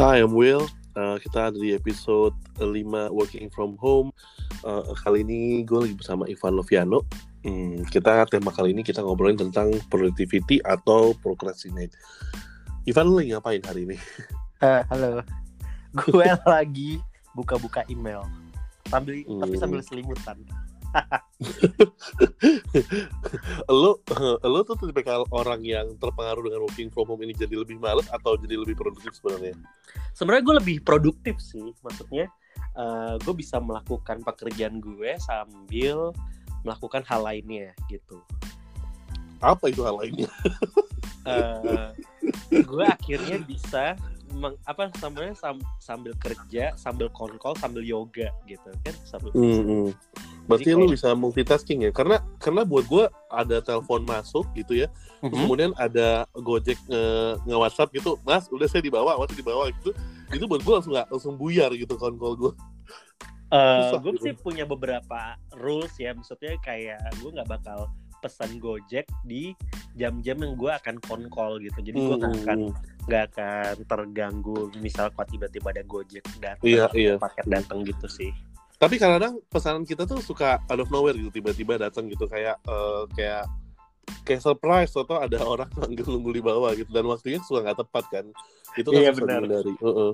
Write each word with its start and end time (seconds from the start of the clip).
Hi, 0.00 0.24
I'm 0.24 0.32
Will. 0.32 0.64
Uh, 0.96 1.20
kita 1.20 1.52
ada 1.52 1.58
di 1.60 1.76
episode 1.76 2.32
5 2.56 2.64
Working 3.12 3.52
From 3.52 3.76
Home. 3.84 4.08
Uh, 4.64 4.88
kali 5.04 5.20
ini 5.20 5.68
gue 5.68 5.84
lagi 5.84 5.92
bersama 5.92 6.24
Ivan 6.24 6.56
Loviano. 6.56 7.04
Hmm, 7.44 7.84
kita 7.92 8.24
tema 8.32 8.48
kali 8.56 8.72
ini 8.72 8.80
kita 8.80 9.04
ngobrolin 9.04 9.36
tentang 9.36 9.68
productivity 9.92 10.64
atau 10.64 11.12
procrastinate. 11.20 11.92
Ivan 12.88 13.04
lu 13.04 13.20
lagi 13.20 13.36
ngapain 13.36 13.60
hari 13.68 13.84
ini? 13.84 13.96
Uh, 14.64 14.80
halo, 14.96 15.20
gue 15.92 16.26
lagi 16.56 16.96
buka-buka 17.36 17.84
email 17.92 18.24
sambil 18.88 19.20
Hmm. 19.28 19.44
tapi 19.44 19.60
sambil 19.60 19.84
selimutan. 19.84 20.40
lo, 23.82 23.98
lo 24.52 24.60
tuh 24.64 24.76
tipikal 24.88 25.26
orang 25.34 25.60
yang 25.62 25.86
terpengaruh 25.98 26.42
dengan 26.46 26.60
working 26.64 26.90
from 26.90 27.10
home 27.10 27.22
ini 27.22 27.34
jadi 27.34 27.58
lebih 27.58 27.78
males 27.78 28.06
atau 28.10 28.38
jadi 28.38 28.58
lebih 28.58 28.78
produktif 28.78 29.14
sebenarnya? 29.18 29.54
Sebenarnya 30.16 30.44
gue 30.44 30.56
lebih 30.62 30.76
produktif 30.86 31.36
sih, 31.42 31.74
maksudnya 31.82 32.30
uh, 32.78 33.18
gue 33.20 33.34
bisa 33.36 33.58
melakukan 33.58 34.22
pekerjaan 34.22 34.80
gue 34.80 35.18
sambil 35.20 36.14
melakukan 36.62 37.02
hal 37.06 37.26
lainnya 37.26 37.74
gitu. 37.90 38.22
Apa 39.42 39.74
itu 39.74 39.82
hal 39.82 39.98
lainnya? 39.98 40.30
Uh, 41.26 41.90
gue 42.50 42.84
akhirnya 42.86 43.42
bisa 43.42 43.98
meng, 44.32 44.56
apa 44.64 44.88
namanya 45.00 45.36
sam- 45.36 45.64
sambil 45.78 46.12
kerja, 46.18 46.72
sambil 46.74 47.08
konkol, 47.12 47.54
sambil 47.56 47.84
yoga 47.84 48.32
gitu 48.48 48.68
kan, 48.84 48.94
sambil 49.04 49.30
Hmm, 49.32 49.92
Berarti 50.42 50.74
Jadi 50.74 50.80
lu 50.82 50.90
bisa 50.90 51.14
multitasking 51.14 51.86
ya? 51.86 51.90
Karena 51.94 52.18
karena 52.42 52.66
buat 52.66 52.82
gue 52.90 53.06
ada 53.30 53.62
telepon 53.62 54.02
masuk 54.02 54.50
gitu 54.58 54.74
ya, 54.74 54.90
Terus 55.22 55.38
Mhm. 55.38 55.42
kemudian 55.46 55.70
ada 55.78 56.26
Gojek 56.34 56.82
nge, 56.90 57.04
nge 57.46 57.56
WhatsApp 57.56 57.94
gitu, 57.94 58.18
Mas, 58.26 58.50
udah 58.50 58.66
saya 58.66 58.82
dibawa, 58.82 59.14
Mas 59.14 59.30
dibawa 59.38 59.70
gitu. 59.70 59.94
Itu 60.34 60.50
buat 60.50 60.66
gue 60.66 60.72
langsung 60.74 60.92
nggak 60.98 61.08
langsung 61.14 61.34
buyar 61.38 61.70
gitu 61.78 61.94
call 61.94 62.18
gue. 62.18 62.52
Uh, 63.52 63.84
Susah 63.86 64.00
gue 64.02 64.12
gitu. 64.16 64.24
sih 64.26 64.34
punya 64.34 64.64
beberapa 64.66 65.36
rules 65.60 65.94
ya, 66.00 66.10
maksudnya 66.16 66.58
kayak 66.64 66.98
gue 67.20 67.30
nggak 67.30 67.46
bakal 67.46 67.86
pesan 68.22 68.62
Gojek 68.62 69.10
di 69.26 69.50
jam-jam 69.92 70.38
yang 70.38 70.54
gue 70.54 70.70
akan 70.70 71.02
konkol 71.02 71.58
gitu. 71.58 71.82
Jadi 71.82 71.98
gue 71.98 72.16
nggak 72.16 72.34
akan 72.46 72.58
nggak 73.02 73.22
akan 73.34 73.74
terganggu 73.82 74.70
misal 74.78 75.10
kalau 75.10 75.26
tiba-tiba 75.26 75.74
ada 75.74 75.82
Gojek 75.82 76.22
datang, 76.38 76.62
Iya, 76.62 76.86
iya. 76.94 77.14
paket 77.18 77.44
datang 77.50 77.82
gitu 77.82 78.06
sih. 78.06 78.30
Tapi 78.78 78.98
kadang 78.98 79.42
pesanan 79.46 79.82
kita 79.82 80.06
tuh 80.06 80.22
suka 80.22 80.62
out 80.66 80.80
of 80.80 80.90
nowhere 80.90 81.14
gitu, 81.14 81.30
tiba-tiba 81.30 81.78
datang 81.78 82.06
gitu 82.06 82.30
kayak 82.30 82.62
eh, 82.62 83.02
kayak 83.14 83.44
kayak 84.22 84.42
surprise 84.42 84.90
atau 84.94 85.18
ada 85.18 85.38
orang 85.42 85.70
manggil 85.82 86.06
nunggu 86.06 86.30
di 86.30 86.42
bawah 86.42 86.70
gitu 86.74 86.90
dan 86.90 87.06
waktunya 87.10 87.42
suka 87.42 87.66
nggak 87.66 87.78
tepat 87.82 88.04
kan. 88.10 88.24
Itu 88.78 88.94
kan 88.94 89.02
Iya, 89.02 89.10
benar. 89.14 89.40
dihindari. 89.42 89.74
Heeh. 89.78 90.12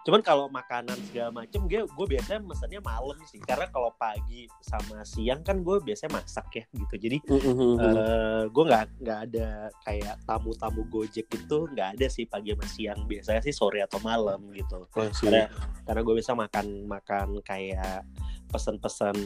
Cuman 0.00 0.24
kalau 0.24 0.48
makanan 0.48 0.96
segala 1.12 1.44
macem, 1.44 1.68
gue 1.68 1.84
gue 1.84 2.06
biasanya 2.08 2.40
mesennya 2.40 2.80
malam 2.80 3.20
sih, 3.28 3.36
karena 3.44 3.68
kalau 3.68 3.92
pagi 4.00 4.48
sama 4.64 5.04
siang 5.04 5.44
kan 5.44 5.60
gue 5.60 5.76
biasanya 5.84 6.20
masak 6.20 6.48
ya 6.56 6.64
gitu. 6.72 6.94
Jadi 6.96 7.18
Mhm. 7.28 7.74
eh 7.80 8.42
gue 8.48 8.64
nggak 8.64 8.84
nggak 9.04 9.18
ada 9.28 9.48
kayak 9.84 10.16
tamu-tamu 10.24 10.82
Gojek 10.88 11.28
itu 11.28 11.56
nggak 11.70 11.88
ada 11.96 12.06
sih 12.08 12.24
pagi 12.24 12.56
sama 12.56 12.66
siang 12.66 12.98
biasanya 13.04 13.40
sih 13.44 13.52
sore 13.52 13.84
atau 13.84 14.00
malam 14.00 14.48
gitu 14.56 14.88
see. 15.12 15.28
karena 15.28 15.46
karena 15.84 16.00
gue 16.00 16.14
bisa 16.16 16.32
makan 16.32 16.66
makan 16.88 17.28
kayak 17.44 18.02
pesan-pesan 18.50 19.16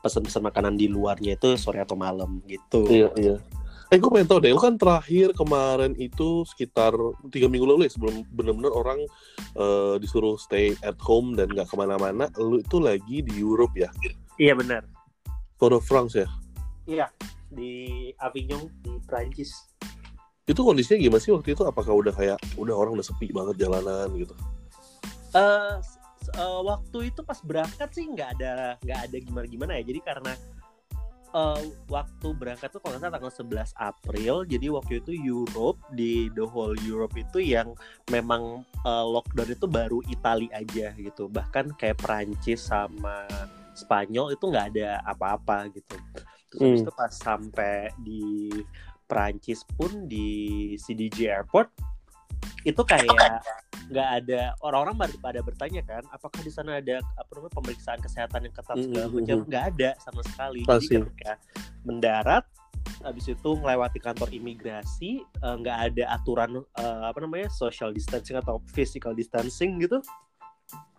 pesan-pesan 0.00 0.42
makanan 0.44 0.74
di 0.78 0.86
luarnya 0.86 1.34
itu 1.34 1.58
sore 1.58 1.82
atau 1.82 1.98
malam 1.98 2.38
gitu 2.46 2.86
Iya, 2.86 3.08
iya. 3.18 3.36
Eh, 3.90 3.98
gue 3.98 4.06
pengen 4.06 4.30
tau 4.30 4.38
deh, 4.38 4.54
lu 4.54 4.62
kan 4.62 4.78
terakhir 4.78 5.34
kemarin 5.34 5.98
itu 5.98 6.46
sekitar 6.46 6.94
tiga 7.34 7.50
minggu 7.50 7.66
lalu 7.66 7.90
ya, 7.90 7.92
sebelum 7.98 8.22
bener-bener 8.30 8.70
orang 8.70 9.02
eh, 9.58 9.94
disuruh 9.98 10.38
stay 10.38 10.78
at 10.86 10.94
home 11.02 11.34
dan 11.34 11.50
nggak 11.50 11.66
ke 11.66 11.74
mana-mana, 11.74 12.30
lu 12.38 12.62
itu 12.62 12.78
lagi 12.78 13.18
di 13.26 13.34
Europe 13.42 13.74
ya, 13.74 13.90
iya 14.38 14.54
benar 14.54 14.86
Tour 15.58 15.74
de 15.74 15.82
France 15.82 16.14
ya. 16.14 16.28
iya 16.86 17.10
di 17.50 18.08
Avignon 18.22 18.70
di 18.78 18.94
Prancis 19.02 19.50
Itu 20.46 20.62
kondisinya 20.62 20.98
gimana 20.98 21.22
sih 21.22 21.30
waktu 21.30 21.54
itu? 21.54 21.62
Apakah 21.62 21.90
udah 21.90 22.14
kayak, 22.14 22.38
udah 22.58 22.74
orang 22.74 22.94
udah 22.94 23.06
sepi 23.06 23.34
banget 23.34 23.58
jalanan 23.58 24.06
gitu? 24.14 24.34
eh 25.30 25.74
s- 25.78 25.98
eh, 26.30 26.60
waktu 26.62 27.10
itu 27.10 27.22
pas 27.22 27.38
berangkat 27.42 27.90
sih 27.90 28.06
nggak 28.06 28.38
ada 28.38 28.78
nggak 28.82 28.98
ada 29.10 29.16
gimana 29.18 29.46
gimana 29.46 29.72
ya 29.78 29.82
jadi 29.82 30.00
karena 30.02 30.32
eh, 31.30 31.62
waktu 31.86 32.28
berangkat 32.34 32.68
tuh 32.70 32.80
kalau 32.82 32.98
nggak 32.98 33.06
salah 33.06 33.14
tanggal 33.16 33.34
11 33.34 33.74
April 33.78 34.34
jadi 34.44 34.66
waktu 34.70 34.92
itu 34.98 35.12
Europe 35.14 35.78
di 35.94 36.26
the 36.34 36.42
whole 36.44 36.74
Europe 36.82 37.14
itu 37.14 37.38
yang 37.38 37.74
memang 38.10 38.62
eh, 38.84 39.06
lockdown 39.06 39.50
itu 39.50 39.66
baru 39.66 39.98
Itali 40.06 40.50
aja 40.50 40.90
gitu 40.94 41.30
bahkan 41.30 41.70
kayak 41.74 41.98
Prancis 42.02 42.66
sama 42.66 43.26
Spanyol 43.72 44.34
itu 44.34 44.44
nggak 44.50 44.66
ada 44.76 45.00
apa-apa 45.06 45.70
gitu 45.70 45.94
terus 46.50 46.60
habis 46.60 46.82
Hmm. 46.82 46.86
itu 46.86 46.92
pas 46.92 47.12
sampai 47.14 47.94
di 48.02 48.50
Prancis 49.06 49.62
pun 49.62 50.06
di 50.06 50.28
CDG 50.74 51.30
Airport 51.30 51.70
itu 52.64 52.82
kayak 52.84 53.42
nggak 53.90 54.08
ada 54.22 54.54
orang-orang 54.62 54.94
baru 54.94 55.16
pada 55.18 55.40
bertanya 55.42 55.82
kan 55.82 56.06
apakah 56.14 56.40
di 56.46 56.52
sana 56.52 56.78
ada 56.78 57.02
apa 57.18 57.30
namanya 57.34 57.54
pemeriksaan 57.58 57.98
kesehatan 57.98 58.46
yang 58.46 58.54
ketat 58.54 58.76
segala 58.78 59.06
macam? 59.10 59.36
Nggak 59.50 59.64
ada 59.74 59.90
sama 59.98 60.20
sekali. 60.22 60.60
Pasti. 60.62 60.94
jadi 60.94 61.02
ketika 61.10 61.32
mendarat 61.82 62.44
habis 63.00 63.26
itu 63.26 63.50
melewati 63.56 63.98
kantor 63.98 64.28
imigrasi 64.30 65.24
eh, 65.24 65.54
nggak 65.58 65.78
ada 65.90 66.04
aturan 66.14 66.62
eh, 66.62 67.02
apa 67.10 67.18
namanya 67.18 67.48
social 67.50 67.90
distancing 67.90 68.38
atau 68.38 68.62
physical 68.70 69.16
distancing 69.16 69.80
gitu 69.82 69.98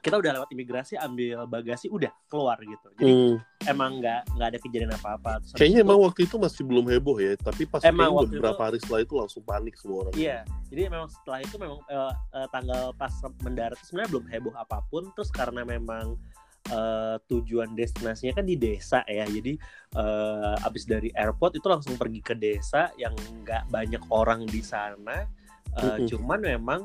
kita 0.01 0.17
udah 0.17 0.31
lewat 0.33 0.49
imigrasi 0.49 0.97
ambil 0.97 1.45
bagasi 1.45 1.85
udah 1.87 2.09
keluar 2.25 2.57
gitu 2.57 2.89
jadi 2.97 3.13
Hmm. 3.13 3.35
emang 3.65 4.01
nggak 4.01 4.33
nggak 4.33 4.47
ada 4.49 4.59
kejadian 4.59 4.91
apa-apa 4.91 5.37
Terus 5.37 5.47
habis 5.47 5.59
Kayaknya 5.61 5.77
itu- 5.77 5.85
emang 5.85 5.99
waktu 6.01 6.19
itu 6.23 6.35
masih 6.35 6.61
belum 6.65 6.85
heboh 6.87 7.17
ya, 7.17 7.33
tapi 7.37 7.63
pas 7.63 7.81
Emang 7.81 8.09
waktu 8.11 8.33
beberapa 8.33 8.55
itu- 8.55 8.65
hari 8.65 8.77
setelah 8.79 9.01
itu 9.01 9.13
langsung 9.13 9.41
panik 9.41 9.73
semua 9.77 9.97
orang. 10.01 10.13
Iya, 10.13 10.37
jadi 10.67 10.81
memang 10.87 11.07
setelah 11.07 11.39
itu 11.39 11.55
memang 11.55 11.79
eh, 11.85 12.13
eh, 12.33 12.47
tanggal 12.49 12.83
pas 12.93 13.13
mendarat 13.39 13.75
itu 13.75 13.85
sebenarnya 13.87 14.09
belum 14.11 14.25
heboh 14.27 14.53
apa 14.55 14.77
pun. 14.87 15.03
Terus 15.13 15.29
karena 15.29 15.61
memang 15.61 16.17
eh, 16.63 17.15
tujuan 17.27 17.73
destinasinya 17.73 18.33
kan 18.33 18.45
di 18.45 18.53
desa 18.53 19.01
ya, 19.03 19.25
jadi 19.25 19.53
eh, 19.91 20.55
abis 20.61 20.85
dari 20.85 21.09
airport 21.11 21.57
itu 21.57 21.65
langsung 21.65 21.93
pergi 21.95 22.21
ke 22.21 22.33
desa 22.33 22.89
yang 22.95 23.13
nggak 23.39 23.65
banyak 23.67 24.01
orang 24.09 24.45
di 24.45 24.61
sana. 24.61 25.25
Eh, 25.71 25.85
Mm-mm. 25.97 26.07
Cuman 26.07 26.39
memang 26.39 26.81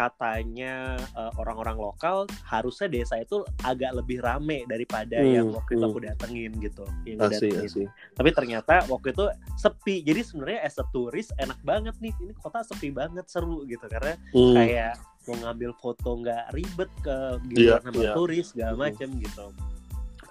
katanya 0.00 0.96
eh, 0.96 1.32
orang-orang 1.36 1.76
lokal 1.76 2.24
harusnya 2.48 2.88
desa 2.88 3.20
itu 3.20 3.44
agak 3.60 3.92
lebih 3.92 4.24
rame 4.24 4.64
daripada 4.64 5.20
Hmm, 5.20 5.28
yang 5.36 5.46
waktu 5.52 5.76
itu 5.76 5.84
hmm. 5.84 5.90
aku 5.92 5.98
datengin 6.00 6.52
gitu. 6.58 6.84
Yang 7.04 7.18
Asik, 7.20 7.30
datengin 7.52 7.68
asik. 7.68 7.88
tapi 8.16 8.30
ternyata 8.32 8.74
waktu 8.88 9.06
itu 9.12 9.24
sepi 9.54 9.94
jadi 10.00 10.20
sebenarnya 10.24 10.60
as 10.64 10.80
a 10.80 10.84
turis 10.88 11.28
enak 11.36 11.60
banget 11.60 11.92
nih 12.00 12.16
ini 12.18 12.32
kota 12.34 12.64
sepi 12.64 12.88
banget 12.88 13.28
seru 13.28 13.68
gitu 13.68 13.84
karena 13.84 14.16
Hmm. 14.32 14.56
kayak 14.56 14.96
mau 15.28 15.36
ngambil 15.36 15.70
foto 15.76 16.16
nggak 16.16 16.56
ribet 16.56 16.90
ke 17.04 17.16
Iya, 17.52 17.76
giliran 17.76 17.82
sama 17.84 18.00
iya. 18.00 18.12
turis 18.16 18.46
segala 18.50 18.72
Mhm. 18.72 18.80
macem 18.80 19.08
gitu 19.20 19.46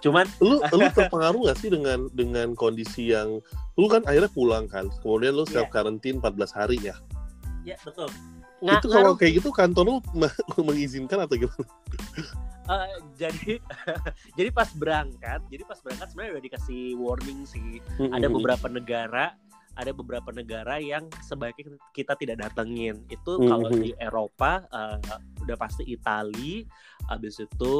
cuman 0.00 0.24
lu 0.40 0.56
lu 0.56 0.86
terpengaruh 0.98 1.40
gak 1.46 1.58
sih 1.60 1.68
dengan 1.68 2.08
dengan 2.10 2.48
kondisi 2.56 3.12
yang 3.12 3.36
lu 3.76 3.86
kan 3.86 4.00
akhirnya 4.02 4.32
pulang 4.32 4.64
kan 4.66 4.88
kemudian 5.04 5.36
lu 5.36 5.44
self 5.44 5.68
Iya. 5.68 5.72
karantin 5.72 6.18
14 6.18 6.50
hari 6.50 6.80
ya 6.80 6.96
ya 7.62 7.76
betul 7.84 8.08
Nga- 8.60 8.78
itu 8.78 8.88
kalau 8.88 9.12
ngaruh, 9.12 9.16
kayak 9.16 9.32
gitu 9.40 9.48
kantor 9.50 9.82
lu 9.82 9.94
me- 10.12 10.36
mengizinkan 10.68 11.18
atau 11.20 11.36
gimana 11.36 11.64
eh, 12.70 12.88
jadi 13.16 13.52
jadi 14.38 14.50
pas 14.50 14.68
berangkat 14.70 15.40
jadi 15.48 15.62
pas 15.64 15.80
berangkat 15.80 16.06
sebenarnya 16.08 16.32
udah 16.34 16.44
dikasih 16.44 16.82
warning 16.94 17.40
sih 17.42 17.80
ada 18.08 18.26
Hmm. 18.26 18.36
beberapa 18.36 18.66
negara 18.68 19.34
ada 19.72 19.90
beberapa 19.90 20.28
negara 20.30 20.76
yang 20.76 21.08
sebaiknya 21.22 21.78
kita 21.90 22.12
tidak 22.14 22.36
datengin 22.38 23.00
itu 23.06 23.32
Mhm. 23.38 23.48
kalau 23.48 23.68
di 23.70 23.90
Eropa 23.96 24.66
eh, 24.66 24.98
udah 25.40 25.56
pasti 25.56 25.88
Itali 25.88 26.66
habis 27.06 27.40
itu 27.40 27.76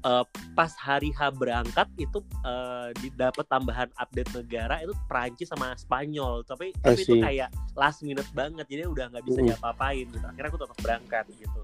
eh, 0.00 0.24
pas 0.56 0.72
hari 0.76 1.12
H 1.12 1.32
berangkat 1.36 1.88
itu 1.96 2.18
eh, 2.42 2.88
didapat 3.00 3.44
tambahan 3.46 3.88
update 3.96 4.32
negara 4.36 4.80
itu 4.80 4.92
Prancis 5.06 5.48
sama 5.48 5.76
Spanyol. 5.76 6.42
Tapi 6.44 6.72
tapi 6.80 7.00
itu 7.04 7.14
kayak 7.20 7.48
last 7.76 8.00
minute 8.00 8.28
banget. 8.32 8.64
Jadi 8.68 8.88
udah 8.88 9.12
nggak 9.12 9.24
bisa 9.24 9.40
Mhm. 9.40 9.46
diapa-apain 9.52 10.06
gitu. 10.08 10.26
Akhirnya 10.26 10.48
aku 10.50 10.60
tetap 10.60 10.78
berangkat 10.80 11.24
gitu. 11.36 11.62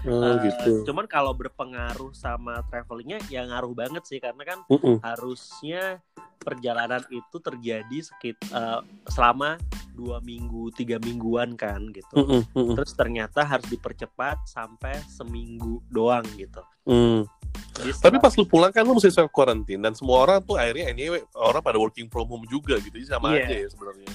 Oh, 0.00 0.32
Eh, 0.32 0.48
gitu. 0.48 0.88
cuman 0.88 1.04
kalau 1.04 1.36
berpengaruh 1.36 2.16
sama 2.16 2.64
travelingnya 2.72 3.20
ya 3.28 3.44
ngaruh 3.44 3.76
banget 3.76 4.00
sih. 4.08 4.16
Karena 4.16 4.40
kan 4.48 4.64
Mm-mm. 4.72 4.96
harusnya 5.04 6.00
perjalanan 6.40 7.04
itu 7.12 7.36
terjadi 7.38 7.98
sekitar 8.00 8.82
selama 9.06 9.60
dua 9.92 10.24
minggu 10.24 10.72
tiga 10.72 10.96
mingguan 10.96 11.52
kan 11.60 11.92
gitu 11.92 12.16
Mm-mm, 12.16 12.42
mm-mm. 12.56 12.74
terus 12.80 12.96
ternyata 12.96 13.44
harus 13.44 13.68
dipercepat 13.68 14.40
sampai 14.48 14.96
seminggu 15.06 15.84
doang 15.92 16.24
gitu 16.40 16.64
Mm. 16.88 17.28
Jadi 17.76 17.90
tapi 18.02 18.16
pas 18.18 18.32
lu 18.34 18.48
pulang 18.48 18.72
kan 18.72 18.82
lu 18.82 18.96
mesti 18.96 19.12
self 19.12 19.28
quarantine 19.30 19.78
dan 19.78 19.92
semua 19.92 20.24
orang 20.26 20.40
tuh 20.42 20.56
akhirnya 20.56 20.90
anyway 20.90 21.20
orang 21.36 21.60
pada 21.60 21.76
working 21.76 22.08
from 22.08 22.26
home 22.26 22.48
juga 22.48 22.80
gitu 22.80 22.96
jadi 22.98 23.14
sama 23.14 23.36
Iya. 23.36 23.46
aja 23.46 23.56
ya 23.62 23.68
sebenarnya 23.68 24.10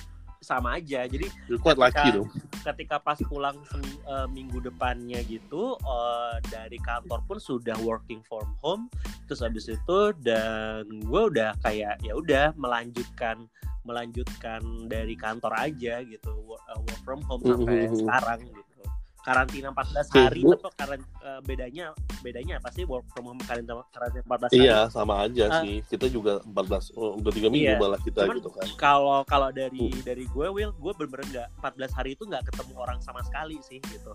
sama 0.46 0.78
aja. 0.78 1.10
Jadi 1.10 1.26
You're 1.50 1.58
quite 1.58 1.76
lucky 1.76 1.98
Ketika- 1.98 2.18
dong 2.22 2.30
ketika 2.66 2.98
pas 2.98 3.18
pulang 3.22 3.58
eh, 4.06 4.28
minggu 4.28 4.58
depannya 4.60 5.22
gitu 5.26 5.74
eh, 5.76 6.36
dari 6.48 6.78
kantor 6.78 7.22
pun 7.26 7.38
sudah 7.38 7.74
working 7.82 8.22
from 8.22 8.54
home. 8.62 8.86
Terus 9.26 9.42
habis 9.42 9.66
itu 9.66 10.00
dan 10.22 10.86
gue 10.86 11.22
udah 11.30 11.58
kayak 11.60 11.98
ya 12.02 12.14
udah 12.14 12.54
melanjutkan 12.56 13.50
melanjutkan 13.86 14.62
dari 14.86 15.14
kantor 15.14 15.54
aja 15.56 16.02
gitu 16.02 16.32
work, 16.44 16.62
eh, 16.68 16.80
work 16.80 17.00
from 17.02 17.22
home 17.24 17.42
sampai 17.42 17.86
Mhm. 17.86 17.98
sekarang 18.02 18.40
gitu 18.44 18.62
karantina 19.26 19.68
14 19.70 20.06
Oke, 20.06 20.22
hari 20.22 20.40
gua- 20.40 20.54
atau 20.56 20.72
karan 20.72 21.02
eh, 21.02 21.40
bedanya 21.42 21.86
bedanya 22.22 22.54
apa 22.56 22.70
sih 22.70 22.86
work 22.86 23.10
from 23.10 23.26
home 23.28 23.42
karantina 23.42 23.82
karantina 23.90 24.22
14 24.24 24.54
hari 24.54 24.62
Iya, 24.62 24.80
sama 24.88 25.14
aja 25.20 25.46
Ah. 25.48 25.60
sih. 25.60 25.82
Kita 25.84 26.06
juga 26.08 26.40
14 26.44 26.94
oh, 26.94 27.18
udah 27.18 27.32
tiga 27.32 27.50
minggu 27.50 27.66
Iya. 27.68 27.82
malah 27.82 27.98
kita 28.00 28.22
Cuman 28.22 28.38
gitu 28.38 28.52
kan. 28.52 28.68
kalau 28.76 29.20
kalau 29.24 29.50
dari 29.50 29.90
dari 30.00 30.24
gue 30.24 30.48
Will 30.48 30.72
gue 30.72 30.92
bener-bener 30.94 31.26
nggak 31.28 31.48
14 31.60 31.92
hari 31.92 32.14
itu 32.14 32.24
nggak 32.24 32.46
ketemu 32.46 32.74
orang 32.76 32.98
sama 33.00 33.20
sekali 33.20 33.58
sih 33.60 33.82
gitu 33.84 34.14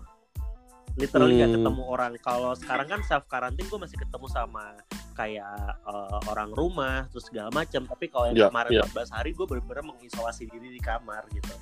literally 0.93 1.35
nggak 1.37 1.49
Hmm. 1.49 1.57
ketemu 1.61 1.83
orang 1.85 2.11
kalau 2.19 2.51
sekarang 2.53 2.87
kan 2.89 2.99
self 3.01 3.23
karantin 3.25 3.63
gue 3.63 3.77
masih 3.77 3.95
ketemu 3.97 4.27
sama 4.27 4.75
kayak 5.13 5.47
eh, 5.81 6.19
orang 6.25 6.51
rumah 6.51 7.03
terus 7.07 7.25
segala 7.25 7.47
macam 7.49 7.83
tapi 7.85 8.07
kalau 8.07 8.27
Ya, 8.27 8.35
yang 8.37 8.49
kemarin 8.49 8.71
ya. 8.73 8.83
14 8.85 9.07
hari 9.09 9.31
gue 9.31 9.45
bener-bener 9.45 9.83
mengisolasi 9.85 10.47
diri 10.47 10.67
di 10.69 10.79
kamar 10.79 11.27
gitu 11.29 11.55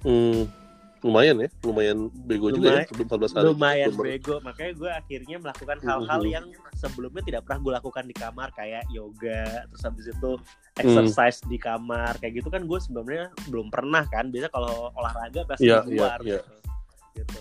Hmm, 0.00 0.48
lumayan 1.00 1.36
ya, 1.38 1.48
lumayan 1.60 1.98
bego 2.22 2.48
juga 2.48 2.68
ya 2.68 2.72
Lumay- 2.76 2.86
sebelum 2.86 3.06
14 3.08 3.32
hari. 3.32 3.44
lumayan 3.46 3.90
bego 3.94 4.34
makanya 4.40 4.72
gue 4.74 4.90
akhirnya 4.94 5.36
melakukan 5.38 5.76
Mhm. 5.76 5.86
hal-hal 5.86 6.22
yang 6.26 6.44
sebelumnya 6.74 7.22
tidak 7.22 7.40
pernah 7.42 7.58
gue 7.58 7.72
lakukan 7.74 8.04
di 8.04 8.14
kamar 8.14 8.48
kayak 8.50 8.84
yoga 8.88 9.42
terus 9.66 9.82
habis 9.82 10.06
itu 10.06 10.30
Hmm. 10.36 10.78
exercise 10.78 11.38
di 11.42 11.56
kamar 11.56 12.16
kayak 12.16 12.34
gitu 12.36 12.48
kan 12.48 12.62
gue 12.62 12.78
sebenarnya 12.78 13.26
belum 13.46 13.68
pernah 13.68 14.04
kan 14.04 14.28
biasa 14.28 14.48
kalau 14.48 14.92
olahraga 14.92 15.40
pasti 15.44 15.66
Iya, 15.66 15.80
di 15.82 15.96
luar 15.96 16.20
iya, 16.20 16.36
iya. 16.36 16.40
gitu 16.40 16.52
gitu 17.16 17.40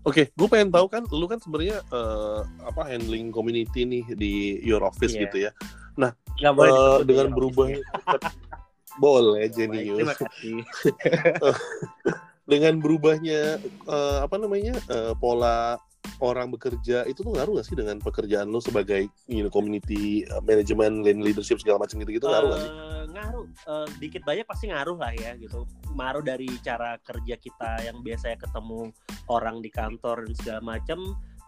Oke, 0.00 0.32
gue 0.32 0.48
pengen 0.48 0.72
tahu 0.72 0.88
kan, 0.88 1.04
lu 1.06 1.28
kan 1.28 1.36
sebenarnya 1.36 1.84
eh, 1.84 2.40
apa 2.64 2.88
handling 2.88 3.28
community 3.28 3.84
nih 3.84 4.04
di 4.10 4.32
your 4.62 4.80
office 4.80 5.12
Iya. 5.12 5.20
gitu 5.22 5.36
ya. 5.44 5.50
nggak 5.92 6.16
boleh 6.50 6.66
Eh, 6.66 6.72
disebut 6.72 7.04
dengan 7.04 7.26
berubah 7.30 7.66
boleh 8.98 9.44
terima 9.46 9.76
jenius. 9.76 10.08
kasih 10.16 10.64
Dengan 12.50 12.82
berubahnya 12.82 13.62
eh, 13.86 14.18
apa 14.20 14.36
namanya 14.36 14.74
eh, 14.90 15.14
pola 15.14 15.78
orang 16.18 16.50
bekerja 16.50 17.06
itu 17.06 17.22
tuh 17.22 17.32
ngaruh 17.32 17.60
gak 17.60 17.68
sih 17.70 17.76
dengan 17.76 18.00
pekerjaan 18.02 18.50
lu 18.50 18.58
sebagai 18.60 19.06
you 19.30 19.46
know, 19.46 19.52
community 19.52 20.26
eh, 20.26 20.42
management, 20.42 21.06
land 21.06 21.22
leadership 21.22 21.62
segala 21.62 21.86
macam 21.86 22.02
gitu 22.02 22.18
gitu 22.18 22.26
ngaruh 22.26 22.48
gak 22.50 22.60
sih? 22.60 22.72
Ngaruh 23.14 23.46
Eh, 23.70 23.86
dikit 24.00 24.24
banyak 24.24 24.48
pasti 24.48 24.72
ngaruh 24.72 24.96
lah 24.96 25.12
ya 25.12 25.36
gitu 25.36 25.68
ngaruh 25.92 26.24
dari 26.24 26.48
cara 26.64 26.96
kerja 26.96 27.36
kita 27.36 27.84
yang 27.84 28.00
biasanya 28.00 28.40
ketemu 28.40 28.88
orang 29.28 29.60
di 29.60 29.68
kantor 29.68 30.24
dan 30.24 30.34
segala 30.38 30.60
macam 30.64 30.98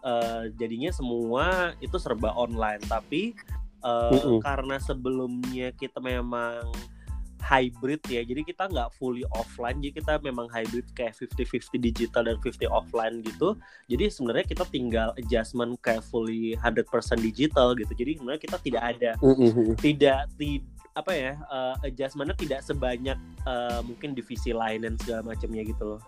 eh, 0.04 0.52
jadinya 0.60 0.92
semua 0.92 1.72
itu 1.80 1.96
serba 1.96 2.36
online 2.36 2.84
tapi 2.84 3.32
eh, 3.80 4.12
Mm-mm. 4.12 4.44
karena 4.44 4.76
sebelumnya 4.76 5.72
kita 5.72 6.04
memang 6.04 6.68
hybrid 7.42 8.00
ya. 8.06 8.22
Jadi 8.22 8.46
kita 8.46 8.70
nggak 8.70 8.94
fully 8.96 9.26
offline 9.34 9.82
jadi 9.82 9.98
kita 9.98 10.12
memang 10.22 10.46
hybrid 10.48 10.86
kayak 10.94 11.18
50-50 11.18 11.82
digital 11.82 12.22
dan 12.24 12.38
50 12.38 12.70
offline 12.70 13.20
gitu. 13.26 13.58
Jadi 13.90 14.04
sebenarnya 14.08 14.46
kita 14.46 14.64
tinggal 14.70 15.10
adjustment 15.18 15.76
kayak 15.82 16.06
fully 16.06 16.54
100% 16.62 16.86
digital 17.18 17.74
gitu. 17.74 17.92
Jadi 17.92 18.22
sebenarnya 18.22 18.42
kita 18.42 18.56
tidak 18.62 18.82
ada 18.96 19.10
tidak 19.82 20.30
ti- 20.38 20.64
apa 20.92 21.12
ya 21.12 21.32
eh, 21.40 21.88
adjustmentnya 21.88 22.36
tidak 22.38 22.60
sebanyak 22.62 23.18
eh, 23.44 23.80
mungkin 23.82 24.14
divisi 24.14 24.54
lain 24.54 24.86
dan 24.86 24.94
segala 25.02 25.34
macamnya 25.34 25.66
gitu 25.66 25.96
loh. 25.96 26.02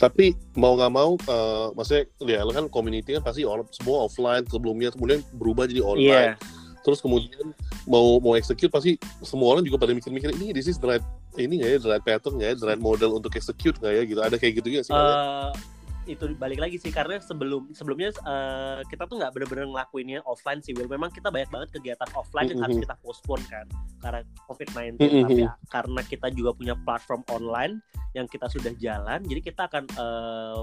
Tapi 0.00 0.32
mau 0.56 0.80
nggak 0.80 0.92
mau, 0.96 1.12
eh, 1.20 1.66
maksudnya 1.76 2.04
ya 2.24 2.40
kan 2.40 2.66
community 2.72 3.12
kan 3.14 3.22
pasti 3.22 3.44
semua 3.76 4.08
offline 4.08 4.48
sebelumnya 4.48 4.88
kemudian 4.90 5.20
berubah 5.36 5.68
jadi 5.68 5.84
online. 5.84 6.34
Iya. 6.34 6.40
Terus 6.80 7.04
kemudian 7.04 7.52
mau 7.90 8.22
mau 8.22 8.38
execute 8.38 8.70
pasti 8.70 8.94
semua 9.20 9.58
orang 9.58 9.66
juga 9.66 9.82
pada 9.82 9.90
mikir-mikir 9.90 10.30
ini 10.38 10.54
this 10.54 10.70
is 10.70 10.78
the 10.78 10.86
right 10.86 11.04
ini 11.34 11.58
nggak 11.58 11.70
ya 11.74 11.78
the 11.82 11.90
right 11.90 12.04
pattern 12.06 12.38
nggak 12.38 12.48
ya 12.48 12.56
the 12.56 12.68
right 12.70 12.78
model 12.78 13.18
untuk 13.18 13.34
execute 13.34 13.74
nggak 13.82 13.92
ya 13.98 14.02
gitu 14.06 14.20
ada 14.22 14.36
kayak 14.38 14.62
gitu 14.62 14.68
juga 14.70 14.82
sih 14.86 14.94
ya? 14.94 15.02
Eh, 15.02 15.50
itu 16.08 16.24
balik 16.34 16.58
lagi 16.58 16.74
sih 16.78 16.90
karena 16.90 17.18
sebelum 17.20 17.70
sebelumnya 17.70 18.10
eh, 18.14 18.80
kita 18.86 19.04
tuh 19.04 19.18
nggak 19.18 19.30
bener-bener 19.34 19.66
ngelakuinnya 19.68 20.22
offline 20.24 20.58
sih 20.58 20.72
Will 20.72 20.88
memang 20.88 21.10
kita 21.10 21.28
banyak 21.28 21.50
banget 21.50 21.68
kegiatan 21.76 22.08
offline 22.14 22.48
yang 22.50 22.62
harus 22.62 22.78
kita 22.78 22.94
postpone 23.02 23.44
kan 23.50 23.66
karena 24.00 24.20
COVID-19 24.46 24.96
Mhm. 24.96 25.22
tapi 25.26 25.42
karena 25.68 26.00
kita 26.06 26.26
juga 26.30 26.50
punya 26.54 26.74
platform 26.78 27.22
online 27.28 27.82
yang 28.14 28.26
kita 28.26 28.46
sudah 28.48 28.72
jalan 28.78 29.20
jadi 29.26 29.40
kita 29.44 29.66
akan 29.66 29.84
eh, 29.86 30.60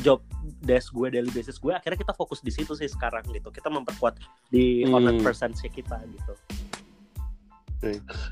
job 0.00 0.20
desk 0.64 0.94
gue 0.96 1.08
daily 1.12 1.30
basis 1.32 1.60
gue 1.60 1.72
akhirnya 1.74 1.98
kita 2.00 2.14
fokus 2.16 2.40
di 2.40 2.52
situ 2.52 2.72
sih 2.76 2.88
sekarang 2.88 3.24
gitu. 3.32 3.48
Kita 3.52 3.68
memperkuat 3.72 4.20
di 4.52 4.84
Hmm. 4.84 4.96
online 5.00 5.20
presence 5.20 5.60
kita 5.64 6.00
gitu. 6.08 6.32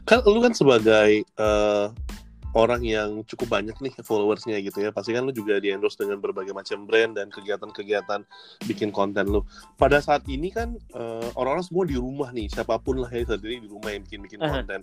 Kan 0.07 0.19
lu 0.27 0.43
kan 0.43 0.53
sebagai 0.55 1.23
eh, 1.23 1.87
orang 2.57 2.81
yang 2.83 3.21
cukup 3.29 3.61
banyak 3.61 3.77
nih 3.85 3.93
followersnya 4.01 4.57
gitu 4.65 4.81
ya 4.81 4.89
pasti 4.89 5.13
kan 5.13 5.29
lu 5.29 5.33
juga 5.37 5.61
di 5.61 5.69
endorse 5.69 6.01
dengan 6.01 6.25
berbagai 6.25 6.57
macam 6.57 6.89
brand 6.89 7.13
dan 7.13 7.29
kegiatan-kegiatan 7.29 8.25
bikin 8.65 8.89
konten 8.89 9.29
lu. 9.29 9.45
Pada 9.77 10.01
saat 10.01 10.25
ini 10.27 10.49
kan 10.49 10.75
eh, 10.97 11.29
orang-orang 11.37 11.67
semua 11.69 11.85
di 11.85 12.01
rumah 12.01 12.33
nih 12.33 12.49
siapa 12.49 12.81
pun 12.81 13.05
lah 13.05 13.13
ya 13.13 13.29
saat 13.29 13.45
ini 13.45 13.61
di 13.61 13.69
rumah 13.69 13.93
yang 13.93 14.03
bikin-bikin 14.09 14.41
Aha. 14.41 14.65
konten. 14.65 14.81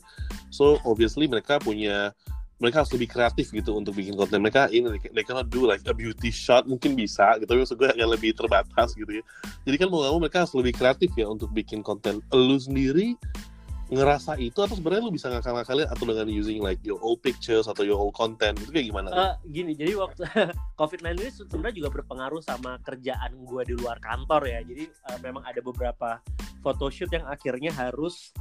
So 0.53 0.77
obviously 0.85 1.25
mereka 1.25 1.57
punya 1.57 2.13
mereka 2.61 2.85
harus 2.85 2.91
lebih 2.93 3.09
kreatif 3.09 3.49
gitu 3.49 3.73
untuk 3.75 3.97
bikin 3.97 4.13
konten. 4.13 4.39
Mereka 4.39 4.69
ini 4.69 4.97
they 5.11 5.25
cannot 5.25 5.49
do 5.49 5.65
like 5.65 5.81
a 5.89 5.95
beauty 5.95 6.29
shot. 6.29 6.69
Mungkin 6.69 6.93
bisa 6.93 7.37
gitu. 7.41 7.49
Tapi 7.49 7.65
gue 7.65 7.89
agak 7.89 8.09
lebih 8.19 8.31
terbatas 8.37 8.93
gitu 8.93 9.09
ya. 9.09 9.23
Jadi 9.65 9.75
kan 9.81 9.87
mau 9.89 10.05
nggak 10.05 10.11
mau 10.13 10.21
mereka 10.21 10.37
harus 10.45 10.53
lebih 10.55 10.73
kreatif 10.77 11.11
ya 11.17 11.27
untuk 11.27 11.49
bikin 11.51 11.81
konten. 11.81 12.21
Lu 12.31 12.57
sendiri 12.61 13.17
ngerasa 13.93 14.41
itu 14.41 14.57
atau 14.57 14.73
sebenarnya 14.73 15.03
lu 15.05 15.13
bisa 15.13 15.29
ngakal-ngakalin 15.29 15.85
atau 15.85 16.03
dengan 16.07 16.25
using 16.25 16.63
like 16.63 16.81
your 16.81 16.97
old 17.03 17.21
pictures 17.21 17.69
atau 17.69 17.85
your 17.85 17.99
old 17.99 18.15
content? 18.15 18.57
Itu 18.57 18.73
kayak 18.73 18.89
gimana? 18.89 19.09
Eh, 19.11 19.33
gini 19.53 19.77
jadi 19.77 19.93
waktu 19.99 20.23
COVID-19 20.79 21.19
ini 21.19 21.29
sebenarnya 21.29 21.75
juga 21.83 21.89
berpengaruh 22.01 22.41
sama 22.41 22.81
kerjaan 22.81 23.37
gue 23.43 23.61
di 23.69 23.73
luar 23.77 24.01
kantor 24.01 24.49
ya. 24.49 24.59
Jadi 24.65 24.87
eh, 24.89 25.19
memang 25.21 25.43
ada 25.45 25.59
beberapa 25.59 26.23
photoshoot 26.63 27.11
yang 27.11 27.27
akhirnya 27.27 27.75
harus 27.75 28.31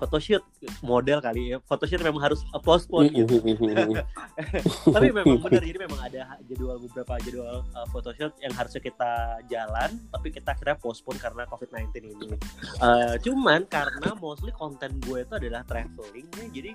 photoshoot 0.00 0.40
model 0.80 1.20
kali 1.20 1.52
ya. 1.52 1.56
Photoshoot 1.68 2.00
memang 2.00 2.24
harus 2.24 2.40
postpone 2.64 3.12
gitu. 3.12 3.36
tapi 4.96 5.12
memang 5.12 5.36
benar 5.44 5.60
jadi 5.60 5.78
memang 5.84 6.00
ada 6.00 6.40
jadwal 6.48 6.80
beberapa 6.80 7.20
jadwal 7.20 7.60
uh, 7.76 7.86
photoshoot 7.92 8.32
yang 8.40 8.56
harusnya 8.56 8.80
kita 8.80 9.12
jalan 9.52 9.90
tapi 10.08 10.32
kita 10.32 10.56
akhirnya 10.56 10.80
postpone 10.80 11.20
karena 11.20 11.44
COVID-19 11.52 11.92
ini. 12.16 12.36
Uh, 12.80 13.20
cuman 13.20 13.68
karena 13.68 14.16
mostly 14.16 14.50
konten 14.56 14.96
gue 15.04 15.20
itu 15.20 15.34
adalah 15.36 15.60
traveling 15.68 16.26
ya, 16.40 16.46
jadi 16.48 16.72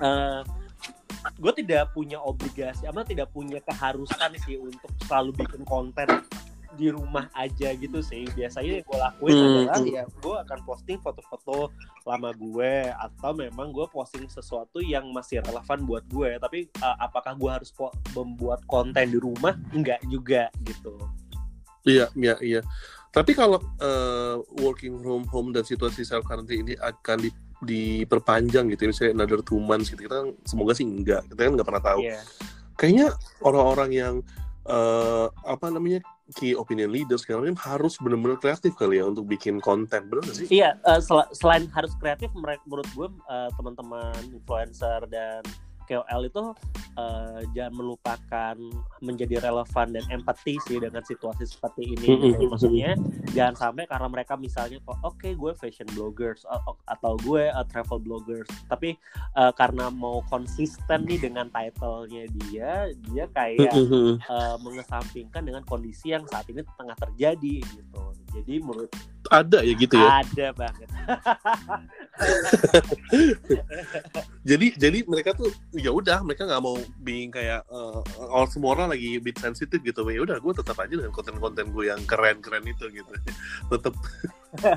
uh, 0.00 0.40
gue 1.36 1.52
tidak 1.64 1.90
punya 1.90 2.22
obligasi 2.22 2.86
apa 2.86 3.02
tidak 3.02 3.28
punya 3.34 3.58
keharusan 3.66 4.30
sih 4.46 4.56
untuk 4.60 4.90
selalu 5.04 5.34
bikin 5.44 5.62
konten 5.66 6.06
di 6.76 6.92
rumah 6.92 7.32
aja 7.32 7.72
gitu 7.72 8.04
sih 8.04 8.28
biasanya 8.36 8.80
yang 8.80 8.86
gue 8.86 8.98
lakuin 9.00 9.34
Hmm, 9.36 9.44
adalah 9.48 9.80
hmm. 9.80 9.96
ya 9.96 10.04
gue 10.06 10.36
akan 10.44 10.58
posting 10.68 10.98
foto-foto 11.00 11.72
lama 12.04 12.30
gue 12.36 12.92
atau 12.92 13.30
memang 13.32 13.72
gue 13.72 13.86
posting 13.88 14.28
sesuatu 14.28 14.78
yang 14.84 15.08
masih 15.10 15.40
relevan 15.40 15.88
buat 15.88 16.04
gue 16.06 16.36
tapi 16.36 16.68
uh, 16.84 16.96
apakah 17.00 17.32
gue 17.34 17.50
harus 17.50 17.72
po- 17.72 17.96
membuat 18.12 18.60
konten 18.68 19.08
di 19.08 19.18
rumah 19.18 19.56
enggak 19.72 20.04
juga 20.06 20.52
gitu 20.62 20.94
Iya, 21.86 22.10
iya, 22.18 22.34
iya. 22.42 22.60
Tapi 23.14 23.32
kalau 23.32 23.62
eh, 23.80 24.36
working 24.60 25.00
from 25.00 25.24
home 25.30 25.54
dan 25.54 25.62
situasi 25.62 26.02
self 26.02 26.26
quarantine 26.26 26.66
ini 26.66 26.74
akan 26.76 27.22
di, 27.22 27.30
diperpanjang 27.64 28.68
gitu, 28.74 28.84
ya, 28.84 28.88
misalnya 28.92 29.12
another 29.22 29.40
two 29.40 29.62
months 29.62 29.88
gitu, 29.88 30.04
kita 30.04 30.20
kan 30.20 30.28
semoga 30.44 30.76
sih 30.76 30.84
enggak, 30.84 31.24
kita 31.32 31.48
kan 31.48 31.52
nggak 31.56 31.68
pernah 31.70 31.84
tahu. 31.86 32.00
Iya. 32.04 32.20
Kayaknya 32.76 33.06
orang-orang 33.40 33.90
yang 33.94 34.14
eh, 34.66 35.26
apa 35.30 35.66
namanya 35.70 36.02
key 36.34 36.58
opinion 36.58 36.90
leaders 36.90 37.22
segala 37.22 37.46
macam 37.46 37.58
harus 37.62 37.94
benar-benar 38.02 38.38
kreatif 38.42 38.74
kali 38.74 38.98
ya 38.98 39.06
untuk 39.06 39.30
bikin 39.30 39.62
konten, 39.62 40.10
benar 40.10 40.26
sih? 40.34 40.50
Iya, 40.50 40.74
eh, 40.82 41.00
sel- 41.00 41.30
selain 41.30 41.70
harus 41.70 41.94
kreatif, 42.02 42.34
menurut 42.34 42.88
gue 42.94 43.08
eh, 43.08 43.50
teman-teman 43.54 44.18
influencer 44.34 45.06
dan 45.06 45.42
KOL 45.86 46.22
itu 46.26 46.44
eh, 46.98 47.40
jangan 47.54 47.74
melupakan 47.74 48.56
menjadi 49.00 49.40
relevan 49.40 49.94
dan 49.94 50.04
empati 50.10 50.58
sih 50.66 50.82
dengan 50.82 51.00
situasi 51.06 51.46
seperti 51.46 51.96
ini. 51.96 52.06
Mm-mm. 52.10 52.26
Gitu. 52.34 52.44
Maksudnya 52.50 52.90
jangan 53.32 53.54
sampai 53.54 53.86
karena 53.86 54.08
mereka 54.10 54.34
misalnya 54.34 54.82
kok 54.82 54.98
oke 55.06 55.28
gue 55.32 55.52
fashion 55.54 55.86
bloggers 55.94 56.42
atau 56.90 57.14
gue 57.22 57.48
eh, 57.48 57.66
travel 57.70 58.02
bloggers, 58.02 58.50
tapi 58.66 58.98
eh, 59.38 59.52
karena 59.54 59.88
mau 59.88 60.20
konsisten 60.26 61.06
nih 61.06 61.22
dengan 61.22 61.46
title-nya 61.54 62.26
dia, 62.44 62.90
dia 63.12 63.24
kayak 63.30 63.70
eh, 63.70 64.56
mengesampingkan 64.60 65.46
dengan 65.46 65.62
kondisi 65.62 66.10
yang 66.10 66.26
saat 66.26 66.50
ini 66.50 66.66
tengah 66.76 66.98
terjadi 66.98 67.62
gitu. 67.62 68.02
Jadi 68.36 68.60
menurut 68.60 68.92
Ada 69.26 69.58
ya 69.66 69.74
gitu 69.74 69.98
ya. 69.98 70.22
ada 70.22 70.46
banget. 70.54 70.86
jadi 74.46 74.66
jadi 74.78 74.98
mereka 75.10 75.34
tuh 75.34 75.50
ya 75.74 75.90
udah 75.90 76.22
mereka 76.22 76.46
nggak 76.46 76.62
mau 76.62 76.78
being 77.02 77.34
kayak 77.34 77.66
uh, 77.66 77.98
all 78.30 78.46
semua 78.46 78.78
orang 78.78 78.94
lagi 78.94 79.18
bit 79.18 79.42
sensitif 79.42 79.82
gitu. 79.82 80.06
Ya 80.06 80.22
udah 80.22 80.38
gue 80.38 80.52
tetap 80.54 80.78
aja 80.78 80.94
dengan 80.94 81.10
konten-konten 81.10 81.74
gue 81.74 81.90
yang 81.90 81.98
keren-keren 82.06 82.62
itu 82.62 82.86
gitu. 82.94 83.12
Tetap. 83.74 83.94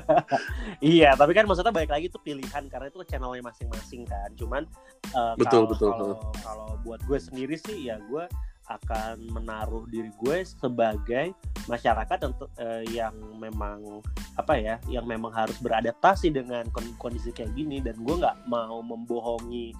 Iya 0.84 1.16
tapi 1.16 1.32
kan 1.32 1.48
maksudnya 1.48 1.72
balik 1.72 1.88
lagi 1.88 2.12
tuh 2.12 2.20
pilihan 2.20 2.68
karena 2.68 2.92
itu 2.92 3.00
channelnya 3.08 3.46
masing-masing 3.46 4.04
kan. 4.04 4.28
Cuman 4.36 4.68
uh, 5.14 5.32
betul 5.38 5.64
kalau, 5.64 5.70
betul 5.72 5.90
kalau 5.94 6.14
kalau 6.42 6.68
buat 6.84 7.00
gue 7.06 7.16
sendiri 7.16 7.56
sih 7.56 7.88
ya 7.88 7.96
gue 7.96 8.26
akan 8.68 9.32
menaruh 9.32 9.86
diri 9.88 10.12
gue 10.20 10.44
sebagai 10.44 11.32
masyarakat 11.66 12.18
untuk 12.28 12.50
uh, 12.60 12.84
yang 12.90 13.14
memang 13.38 14.02
apa 14.38 14.54
ya 14.56 14.76
yang 14.86 15.04
memang 15.08 15.32
harus 15.34 15.58
beradaptasi 15.58 16.30
dengan 16.30 16.66
kondisi 16.98 17.34
kayak 17.34 17.54
gini. 17.56 17.80
Dan 17.80 17.98
gue 18.02 18.14
nggak 18.20 18.46
mau 18.46 18.82
membohongi 18.84 19.72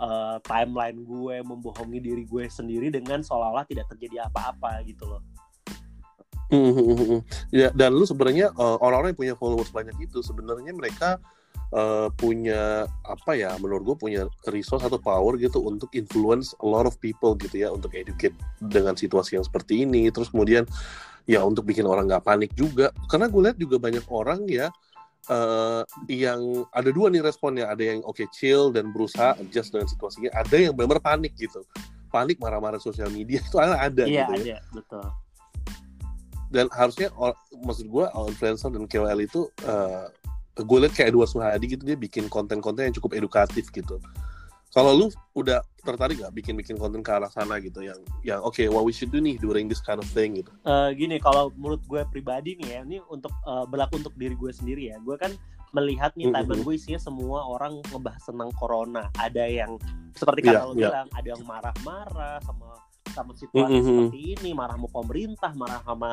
uh, 0.00 0.36
timeline 0.44 1.02
gue 1.02 1.36
membohongi 1.42 1.98
diri 1.98 2.24
gue 2.28 2.44
sendiri 2.46 2.92
dengan 2.92 3.24
seolah-olah 3.24 3.66
tidak 3.66 3.88
terjadi 3.92 4.28
apa-apa 4.28 4.84
gitu 4.84 5.06
loh. 5.08 5.22
Ya 7.50 7.74
dan 7.74 7.90
lu 7.90 8.06
sebenarnya 8.06 8.54
uh, 8.54 8.78
orang-orang 8.78 9.14
yang 9.14 9.20
punya 9.20 9.34
followers 9.34 9.74
banyak 9.74 9.98
itu 9.98 10.22
sebenarnya 10.22 10.70
mereka 10.70 11.18
uh, 11.74 12.08
punya 12.14 12.86
apa 13.06 13.32
ya 13.34 13.56
menurut 13.58 13.94
gue 13.94 13.96
punya 13.98 14.22
resource 14.52 14.84
atau 14.86 15.00
power 15.00 15.34
gitu 15.40 15.58
untuk 15.64 15.90
influence 15.96 16.54
a 16.62 16.66
lot 16.66 16.86
of 16.86 16.94
people 17.02 17.34
gitu 17.34 17.66
ya 17.66 17.68
untuk 17.72 17.96
educate 17.96 18.36
dengan 18.62 18.94
situasi 18.94 19.40
yang 19.40 19.46
seperti 19.46 19.82
ini. 19.82 20.12
Terus 20.12 20.30
kemudian 20.30 20.68
ya 21.26 21.42
untuk 21.42 21.66
bikin 21.66 21.88
orang 21.88 22.06
nggak 22.06 22.22
panik 22.22 22.52
juga. 22.54 22.94
Karena 23.10 23.26
gue 23.26 23.40
lihat 23.42 23.58
juga 23.58 23.76
banyak 23.80 24.04
orang 24.12 24.46
ya 24.46 24.70
uh, 25.30 25.82
yang 26.06 26.66
ada 26.70 26.90
dua 26.94 27.10
nih 27.10 27.22
responnya. 27.24 27.66
Ada 27.70 27.82
yang 27.96 28.00
oke 28.06 28.22
okay, 28.22 28.26
chill 28.30 28.70
dan 28.70 28.94
berusaha 28.94 29.34
adjust 29.40 29.74
dengan 29.74 29.88
situasinya. 29.90 30.30
Ada 30.36 30.70
yang 30.70 30.72
benar-benar 30.76 31.02
panik 31.02 31.34
gitu. 31.34 31.62
Panik 32.10 32.38
marah-marah 32.38 32.78
sosial 32.78 33.10
media 33.10 33.42
itu 33.42 33.58
ada 33.58 34.06
iya, 34.06 34.30
gitu 34.30 34.32
ya. 34.46 34.58
ada, 34.62 34.70
betul. 34.70 35.06
Dan 36.46 36.70
harusnya 36.70 37.10
maksud 37.58 37.90
gue 37.90 38.06
influencer 38.30 38.70
dan 38.70 38.86
KOL 38.86 39.18
itu 39.18 39.50
uh, 39.66 40.06
gue 40.56 40.78
liat 40.80 40.92
kayak 40.96 41.12
Edward 41.12 41.28
Suhadi 41.28 41.64
gitu 41.68 41.84
dia 41.84 41.98
bikin 41.98 42.32
konten-konten 42.32 42.88
yang 42.88 42.94
cukup 42.96 43.12
edukatif 43.12 43.68
gitu. 43.68 44.00
Kalau 44.72 44.92
lu 44.92 45.06
udah 45.32 45.64
tertarik 45.80 46.20
gak 46.20 46.36
bikin-bikin 46.36 46.76
konten 46.76 47.00
ke 47.00 47.08
arah 47.08 47.32
sana 47.32 47.56
gitu 47.64 47.80
yang 47.80 47.96
yang 48.20 48.44
oke 48.44 48.52
okay, 48.52 48.68
what 48.68 48.84
we 48.84 48.92
should 48.92 49.08
do 49.08 49.24
nih 49.24 49.40
during 49.40 49.72
this 49.72 49.80
kind 49.80 49.96
of 49.96 50.08
thing 50.12 50.36
gitu? 50.36 50.52
Uh, 50.68 50.92
gini 50.92 51.16
kalau 51.16 51.48
menurut 51.56 51.80
gue 51.88 52.04
pribadi 52.12 52.60
nih 52.60 52.68
ya 52.76 52.80
ini 52.84 53.00
untuk 53.08 53.32
uh, 53.48 53.64
berlaku 53.64 54.04
untuk 54.04 54.12
diri 54.20 54.36
gue 54.36 54.52
sendiri 54.52 54.92
ya. 54.92 55.00
Gue 55.00 55.16
kan 55.16 55.32
melihat 55.72 56.12
nih 56.16 56.28
timeline 56.28 56.64
gue 56.64 56.74
isinya 56.76 57.00
semua 57.00 57.44
orang 57.48 57.80
ngebahas 57.88 58.20
tentang 58.20 58.52
corona. 58.56 59.08
Ada 59.16 59.44
yang 59.48 59.80
seperti 60.12 60.44
kata 60.44 60.60
yeah, 60.60 60.68
lo 60.68 60.72
yeah. 60.72 60.80
bilang 60.92 61.08
ada 61.12 61.28
yang 61.28 61.42
marah-marah 61.44 62.36
sama 62.44 62.76
sama 63.16 63.32
situasi 63.32 63.72
mm 63.72 63.80
-hmm. 63.80 63.88
seperti 63.88 64.20
ini 64.36 64.50
marah 64.52 64.76
sama 64.76 64.88
pemerintah 64.92 65.50
marah 65.56 65.80
sama 65.80 66.10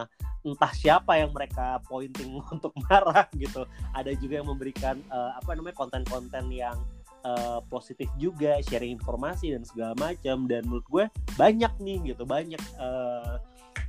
entah 0.48 0.72
siapa 0.72 1.20
yang 1.20 1.36
mereka 1.36 1.84
pointing 1.84 2.40
untuk 2.56 2.72
marah 2.88 3.28
gitu 3.36 3.68
ada 3.92 4.12
juga 4.16 4.40
yang 4.40 4.48
memberikan 4.48 4.96
uh, 5.12 5.36
apa 5.36 5.60
namanya 5.60 5.76
konten-konten 5.76 6.48
yang 6.48 6.80
uh, 7.28 7.60
positif 7.68 8.08
juga 8.16 8.60
sharing 8.64 8.96
informasi 8.96 9.56
dan 9.56 9.64
segala 9.68 9.94
macam 10.00 10.48
dan 10.48 10.64
menurut 10.68 10.88
gue 10.88 11.06
banyak 11.36 11.74
nih 11.84 12.14
gitu 12.14 12.24
banyak 12.24 12.62
uh, 12.80 13.40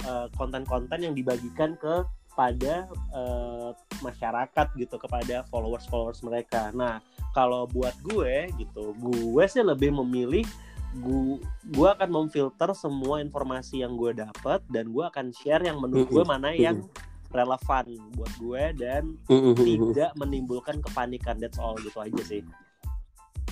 uh, 0.07 0.27
konten-konten 0.35 0.99
yang 1.03 1.15
dibagikan 1.15 1.79
ke 1.79 2.03
pada 2.35 2.91
uh, 3.15 3.71
masyarakat 4.03 4.67
gitu 4.75 4.99
kepada 4.99 5.47
followers 5.47 5.87
followers 5.87 6.19
mereka. 6.27 6.75
Nah 6.75 6.99
kalau 7.31 7.67
buat 7.71 7.95
gue 8.03 8.51
gitu, 8.59 8.95
gue 8.99 9.45
sih 9.47 9.63
lebih 9.63 9.95
memilih 10.03 10.47
gue 10.95 11.43
gue 11.75 11.89
akan 11.91 12.11
memfilter 12.11 12.71
semua 12.79 13.19
informasi 13.19 13.83
yang 13.83 13.99
gue 13.99 14.15
dapat 14.15 14.63
dan 14.71 14.95
gue 14.95 15.05
akan 15.05 15.35
share 15.35 15.63
yang 15.67 15.83
menurut 15.83 16.07
gue 16.07 16.25
mana 16.25 16.55
yang 16.55 16.87
relevan 17.35 17.87
buat 18.15 18.33
gue 18.39 18.63
dan 18.79 19.19
tidak 19.59 20.15
menimbulkan 20.15 20.79
kepanikan 20.79 21.35
that's 21.43 21.59
all 21.59 21.75
gitu 21.83 21.99
aja 21.99 22.23
sih 22.23 22.43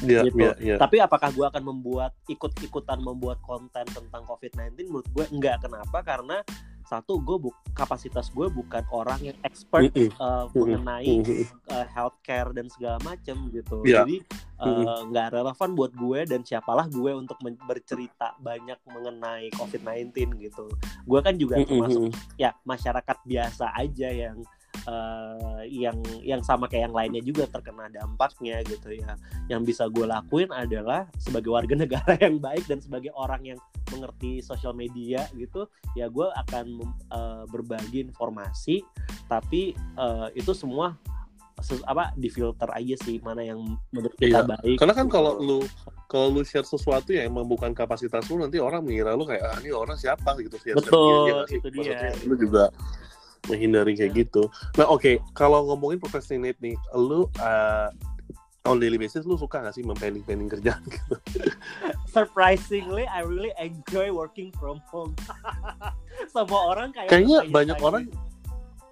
yeah, 0.06 0.22
gitu. 0.26 0.38
Yeah, 0.38 0.54
yeah. 0.58 0.78
Tapi 0.78 0.98
apakah 0.98 1.30
gue 1.30 1.46
akan 1.46 1.62
membuat 1.62 2.12
ikut-ikutan 2.26 2.98
membuat 3.02 3.38
konten 3.42 3.86
tentang 3.86 4.22
COVID-19? 4.26 4.90
Menurut 4.90 5.08
gue 5.14 5.24
enggak. 5.30 5.62
Kenapa? 5.62 6.02
Karena 6.02 6.42
satu 6.92 7.16
gue 7.24 7.48
bu 7.48 7.50
kapasitas 7.72 8.28
gue 8.28 8.52
bukan 8.52 8.84
orang 8.92 9.32
yang 9.32 9.38
expert 9.48 9.88
mm 9.96 10.12
-hmm. 10.12 10.20
uh, 10.20 10.44
mengenai 10.52 11.08
mm 11.08 11.24
-hmm. 11.24 11.44
uh, 11.72 11.86
healthcare 11.88 12.52
dan 12.52 12.68
segala 12.68 13.00
macam 13.00 13.48
gitu 13.48 13.80
yeah. 13.88 14.04
jadi 14.04 14.16
nggak 15.08 15.26
uh, 15.26 15.32
relevan 15.40 15.70
buat 15.72 15.92
gue 15.96 16.20
dan 16.28 16.44
siapalah 16.44 16.86
gue 16.92 17.10
untuk 17.16 17.40
bercerita 17.64 18.36
banyak 18.44 18.76
mengenai 18.84 19.48
COVID-19 19.56 20.36
gitu 20.44 20.68
gue 21.08 21.20
kan 21.24 21.34
juga 21.40 21.64
termasuk 21.64 22.12
ya 22.36 22.52
masyarakat 22.68 23.16
biasa 23.24 23.72
aja 23.72 24.08
yang 24.12 24.44
uh, 24.86 25.62
yang 25.66 25.98
yang 26.22 26.42
sama 26.42 26.66
kayak 26.66 26.90
yang 26.90 26.96
lainnya 26.96 27.22
juga 27.22 27.44
terkena 27.50 27.90
dampaknya 27.92 28.62
gitu 28.66 28.94
ya. 28.94 29.14
Yang 29.46 29.74
bisa 29.74 29.84
gue 29.90 30.06
lakuin 30.06 30.50
adalah 30.50 31.06
sebagai 31.18 31.50
warga 31.52 31.74
negara 31.82 32.14
yang 32.18 32.38
baik 32.38 32.66
dan 32.66 32.78
sebagai 32.82 33.10
orang 33.14 33.54
yang 33.54 33.58
mengerti 33.92 34.40
sosial 34.40 34.72
media 34.72 35.28
gitu, 35.36 35.68
ya 35.92 36.08
gue 36.08 36.24
akan 36.48 36.80
uh, 37.12 37.44
berbagi 37.52 38.08
informasi, 38.08 38.80
tapi 39.28 39.76
uh, 40.00 40.32
itu 40.32 40.56
semua 40.56 40.96
apa 41.86 42.10
difilter 42.18 42.66
aja 42.74 42.96
sih 43.06 43.22
mana 43.22 43.44
yang 43.44 43.60
menurut 43.94 44.14
kita 44.18 44.42
iya. 44.42 44.48
baik. 44.48 44.76
Karena 44.80 44.94
kan 44.96 45.06
gitu. 45.06 45.14
kalau 45.14 45.32
lu 45.38 45.58
kalau 46.10 46.28
lu 46.32 46.42
share 46.42 46.66
sesuatu 46.66 47.14
yang 47.14 47.30
emang 47.30 47.46
bukan 47.46 47.70
kapasitas 47.76 48.26
lu 48.32 48.42
nanti 48.42 48.58
orang 48.58 48.82
mengira 48.82 49.14
lu 49.14 49.28
kayak 49.28 49.44
ah 49.46 49.56
ini 49.62 49.70
orang 49.70 49.94
siapa 49.94 50.34
gitu 50.40 50.56
share 50.58 50.76
Betul, 50.80 51.46
itu 51.52 51.68
dia. 51.70 52.10
Lu 52.26 52.34
juga 52.34 52.72
menghindari 53.50 53.98
kayak 53.98 54.26
gitu. 54.26 54.46
Nah 54.78 54.86
oke, 54.86 55.02
okay. 55.02 55.14
kalau 55.34 55.66
ngomongin 55.66 55.98
procrastinate 55.98 56.58
nih, 56.62 56.78
lu 56.94 57.26
uh, 57.42 57.88
on 58.62 58.78
daily 58.78 58.98
basis 58.98 59.26
lu 59.26 59.34
suka 59.34 59.58
gak 59.58 59.74
sih 59.74 59.82
mempending-pending 59.82 60.46
kerjaan 60.46 60.82
gitu? 60.94 61.14
Surprisingly, 62.06 63.06
I 63.10 63.26
really 63.26 63.50
enjoy 63.58 64.14
working 64.14 64.54
from 64.58 64.78
home. 64.86 65.18
Semua 66.34 66.70
orang 66.70 66.94
kayak 66.94 67.10
kayaknya 67.10 67.46
banyak 67.50 67.78
saya. 67.78 67.88
orang 67.88 68.04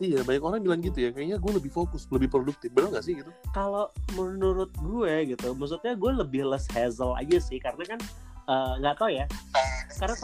Iya, 0.00 0.25
banyak 0.25 0.40
orang 0.40 0.64
bilang 0.64 0.80
gitu 0.80 0.97
ya. 0.97 1.12
Kayaknya 1.12 1.37
gue 1.37 1.52
lebih 1.61 1.69
fokus, 1.76 2.09
lebih 2.09 2.33
produktif. 2.33 2.73
Benar 2.73 2.88
gak 2.99 3.04
sih 3.04 3.21
gitu? 3.21 3.28
Kalau 3.52 3.92
menurut 4.16 4.73
gue 4.80 5.37
gitu, 5.37 5.52
maksudnya 5.52 5.92
gue 5.92 6.12
lebih 6.25 6.49
less 6.49 6.64
hassle 6.73 7.12
aja 7.21 7.37
sih. 7.37 7.61
Karena 7.61 7.85
kan 7.85 8.00
eh, 8.49 8.73
nggak 8.80 8.97
uh, 8.97 8.99
tahu 8.99 9.11
ya. 9.12 9.28
Karena 10.00 10.16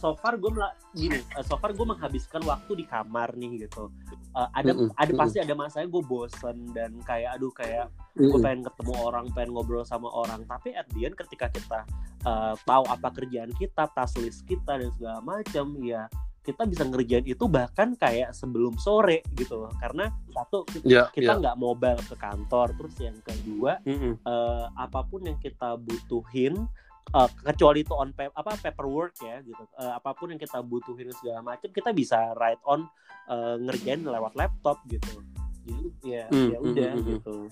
so 0.00 0.16
far 0.16 0.40
gue 0.40 0.48
gini 0.96 1.20
uh, 1.36 1.44
so 1.44 1.60
far 1.60 1.76
gue 1.76 1.84
menghabiskan 1.84 2.40
waktu 2.48 2.72
di 2.80 2.84
kamar 2.88 3.36
nih 3.36 3.68
gitu 3.68 3.92
uh, 4.32 4.48
ada 4.56 4.72
mm 4.72 4.88
-hmm. 4.88 4.96
ada 4.96 5.12
pasti 5.12 5.38
ada 5.44 5.52
masanya 5.52 5.92
gue 5.92 6.02
bosen 6.08 6.72
dan 6.72 6.96
kayak 7.04 7.36
aduh 7.36 7.52
kayak 7.52 7.92
mm 7.92 8.24
-hmm. 8.24 8.30
gue 8.32 8.38
pengen 8.40 8.62
ketemu 8.64 8.92
orang 8.96 9.24
pengen 9.36 9.50
ngobrol 9.52 9.84
sama 9.84 10.08
orang 10.08 10.40
tapi 10.48 10.72
at 10.72 10.88
the 10.96 11.04
end 11.04 11.12
ketika 11.20 11.52
kita 11.52 11.84
uh, 12.24 12.56
tahu 12.64 12.88
apa 12.88 13.08
kerjaan 13.12 13.52
kita 13.60 13.84
task 13.92 14.16
list 14.24 14.48
kita 14.48 14.80
dan 14.80 14.88
segala 14.96 15.20
macam 15.20 15.76
ya 15.84 16.08
kita 16.40 16.64
bisa 16.64 16.88
ngerjain 16.88 17.28
itu 17.28 17.44
bahkan 17.44 17.92
kayak 18.00 18.32
sebelum 18.32 18.72
sore 18.80 19.20
gitu 19.36 19.68
loh 19.68 19.72
karena 19.76 20.08
satu 20.32 20.64
yeah, 20.88 21.12
kita 21.12 21.36
ya. 21.36 21.40
nggak 21.40 21.56
yeah. 21.60 21.64
mobile 21.68 22.00
ke 22.00 22.16
kantor 22.16 22.72
terus 22.80 22.96
yang 22.96 23.18
kedua 23.20 23.76
mm 23.84 23.96
-hmm. 23.96 24.12
uh, 24.24 24.72
apa 24.72 25.04
pun 25.04 25.28
yang 25.28 25.36
kita 25.36 25.76
butuhin 25.76 26.56
uh, 27.14 27.28
kecuali 27.42 27.82
itu 27.82 27.94
on 27.96 28.10
pa 28.14 28.30
apa 28.32 28.56
paperwork 28.60 29.16
ya 29.22 29.40
gitu. 29.42 29.64
Uh, 29.76 29.96
apa 29.96 30.14
pun 30.14 30.32
yang 30.32 30.40
kita 30.40 30.60
butuhin 30.60 31.10
segala 31.16 31.40
macam 31.42 31.70
kita 31.70 31.90
bisa 31.90 32.32
write 32.38 32.62
on 32.66 32.86
uh, 33.28 33.56
ngerjain 33.58 34.04
lewat 34.04 34.32
laptop 34.36 34.80
gitu. 34.88 35.20
Jadi 35.66 35.86
ya 36.04 36.24
hmm, 36.30 36.48
ya 36.50 36.58
udah 36.58 36.90
hmm, 36.96 37.04
hmm, 37.04 37.20
hmm. 37.20 37.46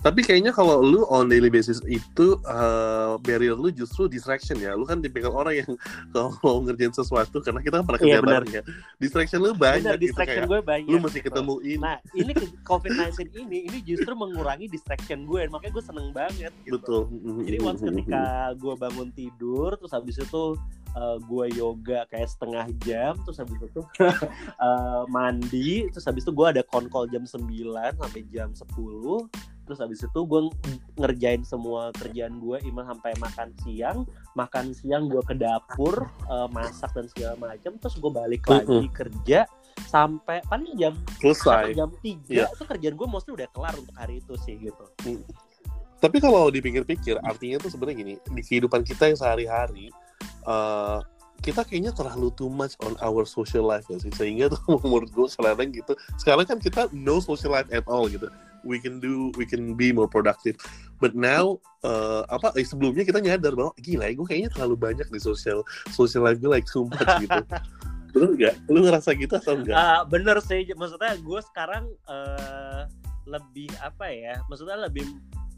Gitu 0.00 0.08
tapi 0.08 0.24
kayaknya 0.24 0.52
kalau 0.56 0.80
lu 0.80 1.04
on 1.12 1.28
daily 1.28 1.52
basis 1.52 1.84
itu 1.84 2.40
uh, 2.48 3.20
barrier 3.20 3.52
lu 3.52 3.68
justru 3.68 4.08
distraction 4.08 4.56
ya. 4.56 4.72
Lu 4.72 4.88
kan 4.88 5.04
tipikal 5.04 5.36
orang 5.36 5.60
yang 5.60 5.70
kalau 6.16 6.32
mau 6.40 6.58
ngerjain 6.64 6.92
sesuatu 6.96 7.44
karena 7.44 7.60
kita 7.60 7.80
kan 7.80 7.84
pernah 7.84 8.00
kerja 8.00 8.18
iya, 8.20 8.60
ya. 8.60 8.62
Distraction 8.96 9.44
lu 9.44 9.52
banyak 9.52 9.84
bener, 9.84 10.00
gitu 10.00 10.04
distraction 10.08 10.44
kayak 10.48 10.50
gue 10.50 10.60
banyak. 10.64 10.88
Lu 10.88 10.98
mesti 11.04 11.20
ketemuin. 11.20 11.78
Nah, 11.84 11.96
ini 12.16 12.32
COVID-19 12.70 13.12
ini 13.44 13.58
ini 13.68 13.78
justru 13.84 14.12
mengurangi 14.16 14.72
distraction 14.72 15.28
gue. 15.28 15.44
Makanya 15.52 15.72
gue 15.76 15.84
seneng 15.84 16.08
banget 16.16 16.52
gitu. 16.64 16.80
Betul. 16.80 17.00
Jadi 17.44 17.56
once 17.60 17.80
ketika 17.84 18.56
gue 18.56 18.74
bangun 18.80 19.08
tidur 19.12 19.76
terus 19.76 19.92
habis 19.92 20.16
itu 20.16 20.56
uh, 20.96 21.16
gue 21.20 21.46
yoga 21.54 22.08
kayak 22.08 22.28
setengah 22.30 22.66
jam 22.82 23.12
terus 23.22 23.38
habis 23.38 23.58
itu 23.60 23.82
uh, 24.00 25.04
mandi 25.14 25.86
terus 25.92 26.06
habis 26.06 26.24
itu 26.24 26.32
gue 26.32 26.46
ada 26.46 26.62
konkol 26.66 27.06
jam 27.10 27.22
9 27.22 27.46
sampai 28.00 28.22
jam 28.32 28.50
10 28.50 28.66
terus 29.70 29.86
habis 29.86 30.02
itu 30.02 30.20
gue 30.26 30.50
ngerjain 30.98 31.46
semua 31.46 31.94
kerjaan 31.94 32.42
gue 32.42 32.58
iman 32.74 32.90
sampai 32.90 33.14
makan 33.22 33.54
siang 33.62 34.02
makan 34.34 34.74
siang 34.74 35.06
gue 35.06 35.22
ke 35.22 35.38
dapur 35.38 36.10
uh, 36.26 36.50
masak 36.50 36.90
dan 36.90 37.06
segala 37.06 37.38
macam 37.38 37.78
terus 37.78 37.94
gue 37.94 38.10
balik 38.10 38.42
lagi 38.50 38.66
uh 38.66 38.82
-huh. 38.82 38.90
kerja 38.90 39.46
sampai 39.86 40.42
paling 40.50 40.74
jam 40.74 40.98
selesai 41.22 41.78
jam 41.78 41.94
tiga 42.02 42.50
yeah. 42.50 42.50
itu 42.50 42.66
kerjaan 42.66 42.98
gue 42.98 43.06
mostly 43.06 43.38
udah 43.38 43.46
kelar 43.54 43.78
untuk 43.78 43.94
hari 43.94 44.18
itu 44.18 44.34
sih 44.42 44.58
gitu 44.58 44.84
Tapi 46.00 46.16
kalau 46.16 46.48
dipikir-pikir, 46.48 47.20
artinya 47.20 47.60
tuh 47.60 47.68
sebenarnya 47.68 47.96
gini, 48.00 48.14
di 48.16 48.40
kehidupan 48.40 48.88
kita 48.88 49.12
yang 49.12 49.20
sehari-hari, 49.20 49.92
uh, 50.48 51.04
kita 51.44 51.60
kayaknya 51.60 51.92
terlalu 51.92 52.32
too 52.32 52.48
much 52.48 52.72
on 52.80 52.96
our 53.04 53.28
social 53.28 53.68
life 53.68 53.84
ya 53.92 54.00
sih. 54.00 54.08
Sehingga 54.08 54.48
tuh 54.48 54.64
menurut 54.88 55.12
gue 55.12 55.28
sekarang 55.28 55.68
gitu, 55.68 55.92
sekarang 56.16 56.48
kan 56.48 56.56
kita 56.56 56.88
no 56.96 57.20
social 57.20 57.52
life 57.52 57.68
at 57.68 57.84
all 57.84 58.08
gitu. 58.08 58.32
We 58.62 58.78
can 58.78 59.00
do, 59.00 59.32
we 59.40 59.48
can 59.48 59.74
be 59.74 59.92
more 59.92 60.08
productive. 60.08 60.56
But 61.00 61.16
now, 61.16 61.60
uh, 61.80 62.28
apa 62.28 62.52
eh, 62.60 62.66
sebelumnya 62.66 63.08
kita 63.08 63.24
nyadar 63.24 63.56
bahwa 63.56 63.72
gila, 63.80 64.12
gue 64.12 64.26
kayaknya 64.28 64.50
terlalu 64.52 64.76
banyak 64.76 65.08
di 65.08 65.20
social 65.20 65.64
social 65.92 66.28
life 66.28 66.36
gue 66.36 66.50
like 66.50 66.68
too 66.68 66.88
much 66.88 67.08
gitu. 67.24 67.40
Bener 68.10 68.30
gak? 68.36 68.54
Lu 68.68 68.84
ngerasa 68.84 69.16
gitu 69.16 69.38
atau 69.38 69.56
enggak? 69.56 69.76
Uh, 69.78 70.02
bener 70.10 70.36
sih, 70.44 70.66
maksudnya 70.74 71.16
gue 71.16 71.40
sekarang 71.54 71.88
uh, 72.10 72.84
lebih 73.24 73.70
apa 73.80 74.10
ya? 74.10 74.34
Maksudnya 74.50 74.76
lebih 74.76 75.06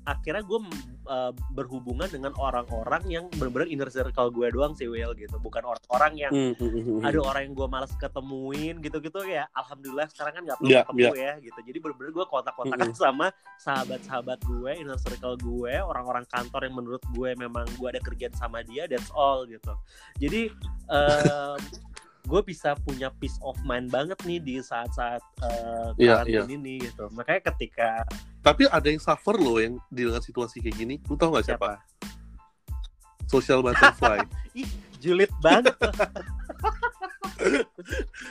akhirnya 0.02 0.42
gue 0.42 0.60
uh, 1.06 1.30
berhubungan 1.54 2.10
dengan 2.10 2.34
orang-orang 2.34 3.02
yang 3.06 3.24
benar-benar 3.38 3.70
inner 3.70 3.86
circle 3.86 4.34
gue 4.34 4.50
doang 4.50 4.74
sih 4.74 4.90
Will 4.90 5.14
gitu 5.14 5.38
bukan 5.38 5.62
orang-orang 5.62 6.12
yang 6.18 6.32
mm 6.34 6.52
-hmm. 6.58 7.06
ada 7.06 7.18
orang 7.22 7.42
yang 7.50 7.54
gue 7.54 7.68
malas 7.70 7.92
ketemuin 7.98 8.82
gitu-gitu 8.82 9.22
ya 9.30 9.46
alhamdulillah 9.54 10.10
sekarang 10.10 10.38
kan 10.38 10.42
nggak 10.42 10.58
perlu 10.58 10.72
yeah, 10.74 10.82
ketemu 10.82 11.02
yeah. 11.02 11.14
ya 11.22 11.32
gitu 11.46 11.58
jadi 11.70 11.78
benar-benar 11.78 12.10
gue 12.10 12.26
kontak-kontakan 12.26 12.86
mm 12.90 12.94
-hmm. 12.94 13.04
sama 13.06 13.26
sahabat-sahabat 13.62 14.38
gue 14.42 14.70
inner 14.74 14.98
circle 14.98 15.36
gue 15.38 15.74
orang-orang 15.78 16.26
kantor 16.26 16.60
yang 16.66 16.74
menurut 16.74 17.02
gue 17.14 17.30
memang 17.38 17.66
gue 17.78 17.88
ada 17.88 18.00
kerjaan 18.02 18.34
sama 18.34 18.66
dia 18.66 18.90
that's 18.90 19.10
all 19.14 19.46
gitu 19.46 19.74
jadi 20.18 20.50
um, 20.90 21.58
gue 22.22 22.40
bisa 22.46 22.78
punya 22.86 23.10
peace 23.18 23.38
of 23.42 23.58
mind 23.66 23.90
banget 23.90 24.14
nih 24.22 24.38
di 24.38 24.54
saat-saat 24.62 25.22
uh, 25.42 25.90
yeah, 25.98 26.22
yeah. 26.22 26.46
ini 26.46 26.78
gitu. 26.78 27.10
Makanya 27.10 27.50
ketika 27.50 28.06
tapi 28.42 28.66
ada 28.66 28.86
yang 28.90 29.02
suffer 29.02 29.38
loh 29.38 29.58
yang 29.58 29.78
di 29.90 30.06
dengan 30.06 30.22
situasi 30.22 30.62
kayak 30.62 30.76
gini. 30.78 30.94
Lu 31.06 31.14
tau 31.18 31.34
gak 31.34 31.46
siapa, 31.46 31.78
siapa? 31.78 33.30
social 33.30 33.62
butterfly. 33.62 34.22
Ih 34.62 34.70
julid 35.02 35.30
banget. 35.42 35.74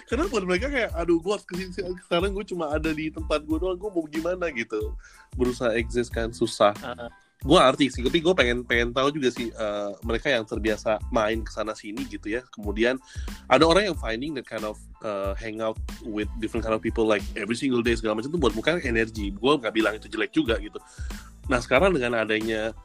Karena 0.08 0.24
buat 0.32 0.44
mereka 0.48 0.72
kayak 0.72 0.96
aduh 0.96 1.20
gue 1.20 1.36
ke 1.44 1.54
sini 1.60 1.72
sekarang 2.08 2.32
gue 2.32 2.48
cuma 2.48 2.72
ada 2.72 2.96
di 2.96 3.12
tempat 3.12 3.44
gue 3.44 3.58
doang 3.60 3.76
gue 3.76 3.92
mau 3.92 4.08
gimana 4.08 4.48
gitu. 4.56 4.96
Berusaha 5.36 5.76
exist 5.76 6.16
kan 6.16 6.32
susah. 6.32 6.72
Uh 6.80 6.96
-huh 6.96 7.21
gue 7.42 7.58
arti 7.58 7.90
sih 7.90 8.06
tapi 8.06 8.22
gue 8.22 8.34
pengen 8.38 8.62
pengen 8.62 8.94
tahu 8.94 9.10
juga 9.18 9.34
sih 9.34 9.50
uh, 9.58 9.98
mereka 10.06 10.30
yang 10.30 10.46
terbiasa 10.46 11.02
main 11.10 11.42
ke 11.42 11.50
sana 11.50 11.74
sini 11.74 12.06
gitu 12.06 12.30
ya. 12.30 12.46
Kemudian 12.54 13.02
ada 13.50 13.66
orang 13.66 13.90
yang 13.90 13.98
finding 13.98 14.38
that 14.38 14.46
kind 14.46 14.62
of 14.62 14.78
uh, 15.02 15.34
hang 15.34 15.58
out 15.58 15.78
with 16.06 16.30
different 16.38 16.62
kind 16.62 16.78
of 16.78 16.86
people 16.86 17.02
like 17.02 17.26
every 17.34 17.58
single 17.58 17.82
day 17.82 17.98
segala 17.98 18.22
macam 18.22 18.30
itu 18.30 18.38
buat 18.38 18.54
mereka 18.54 18.78
energi. 18.86 19.34
Gue 19.34 19.58
nggak 19.58 19.74
bilang 19.74 19.94
itu 19.98 20.06
jelek 20.06 20.30
juga 20.38 20.62
gitu. 20.62 20.78
Nah 21.50 21.58
sekarang 21.58 21.98
dengan 21.98 22.22
adanya 22.22 22.78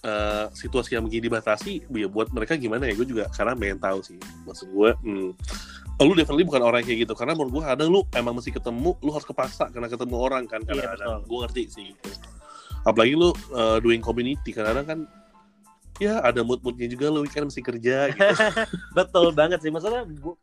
uh, 0.00 0.48
situasi 0.56 0.96
yang 0.96 1.04
begini 1.04 1.28
dibatasi 1.28 1.84
ya 1.92 2.08
buat 2.08 2.32
mereka 2.32 2.56
gimana 2.56 2.88
ya? 2.88 2.96
Gue 2.96 3.04
juga 3.04 3.28
karena 3.36 3.52
pengen 3.52 3.84
tahu 3.84 4.00
sih. 4.00 4.16
Maksud 4.48 4.72
gue 4.72 4.90
hmm, 4.96 5.30
lu 6.00 6.12
definitely 6.16 6.48
bukan 6.48 6.64
orang 6.64 6.80
kayak 6.88 7.04
gitu. 7.04 7.12
Karena 7.12 7.36
menurut 7.36 7.60
gue 7.60 7.62
kadang 7.68 7.88
lu 7.92 8.00
emang 8.16 8.32
mesti 8.32 8.48
ketemu 8.48 8.96
lu 9.04 9.12
harus 9.12 9.28
kepaksa 9.28 9.68
karena 9.68 9.92
ketemu 9.92 10.16
orang 10.16 10.48
kan 10.48 10.64
karena 10.64 10.88
iya, 10.88 11.20
gue 11.20 11.38
ngerti 11.44 11.64
sih 11.68 11.92
gitu 11.92 12.29
apalagi 12.88 13.14
lu 13.16 13.30
uh, 13.52 13.78
doing 13.82 14.00
community 14.00 14.54
karena 14.54 14.80
kan 14.84 15.04
ya 16.00 16.24
ada 16.24 16.40
mood-moodnya 16.40 16.88
juga 16.88 17.12
lu 17.12 17.28
weekend 17.28 17.52
mesti 17.52 17.60
kerja 17.60 18.08
gitu. 18.08 18.24
betul 18.98 19.36
banget 19.36 19.60
sih 19.60 19.68
maksudnya 19.68 20.08
gue 20.08 20.34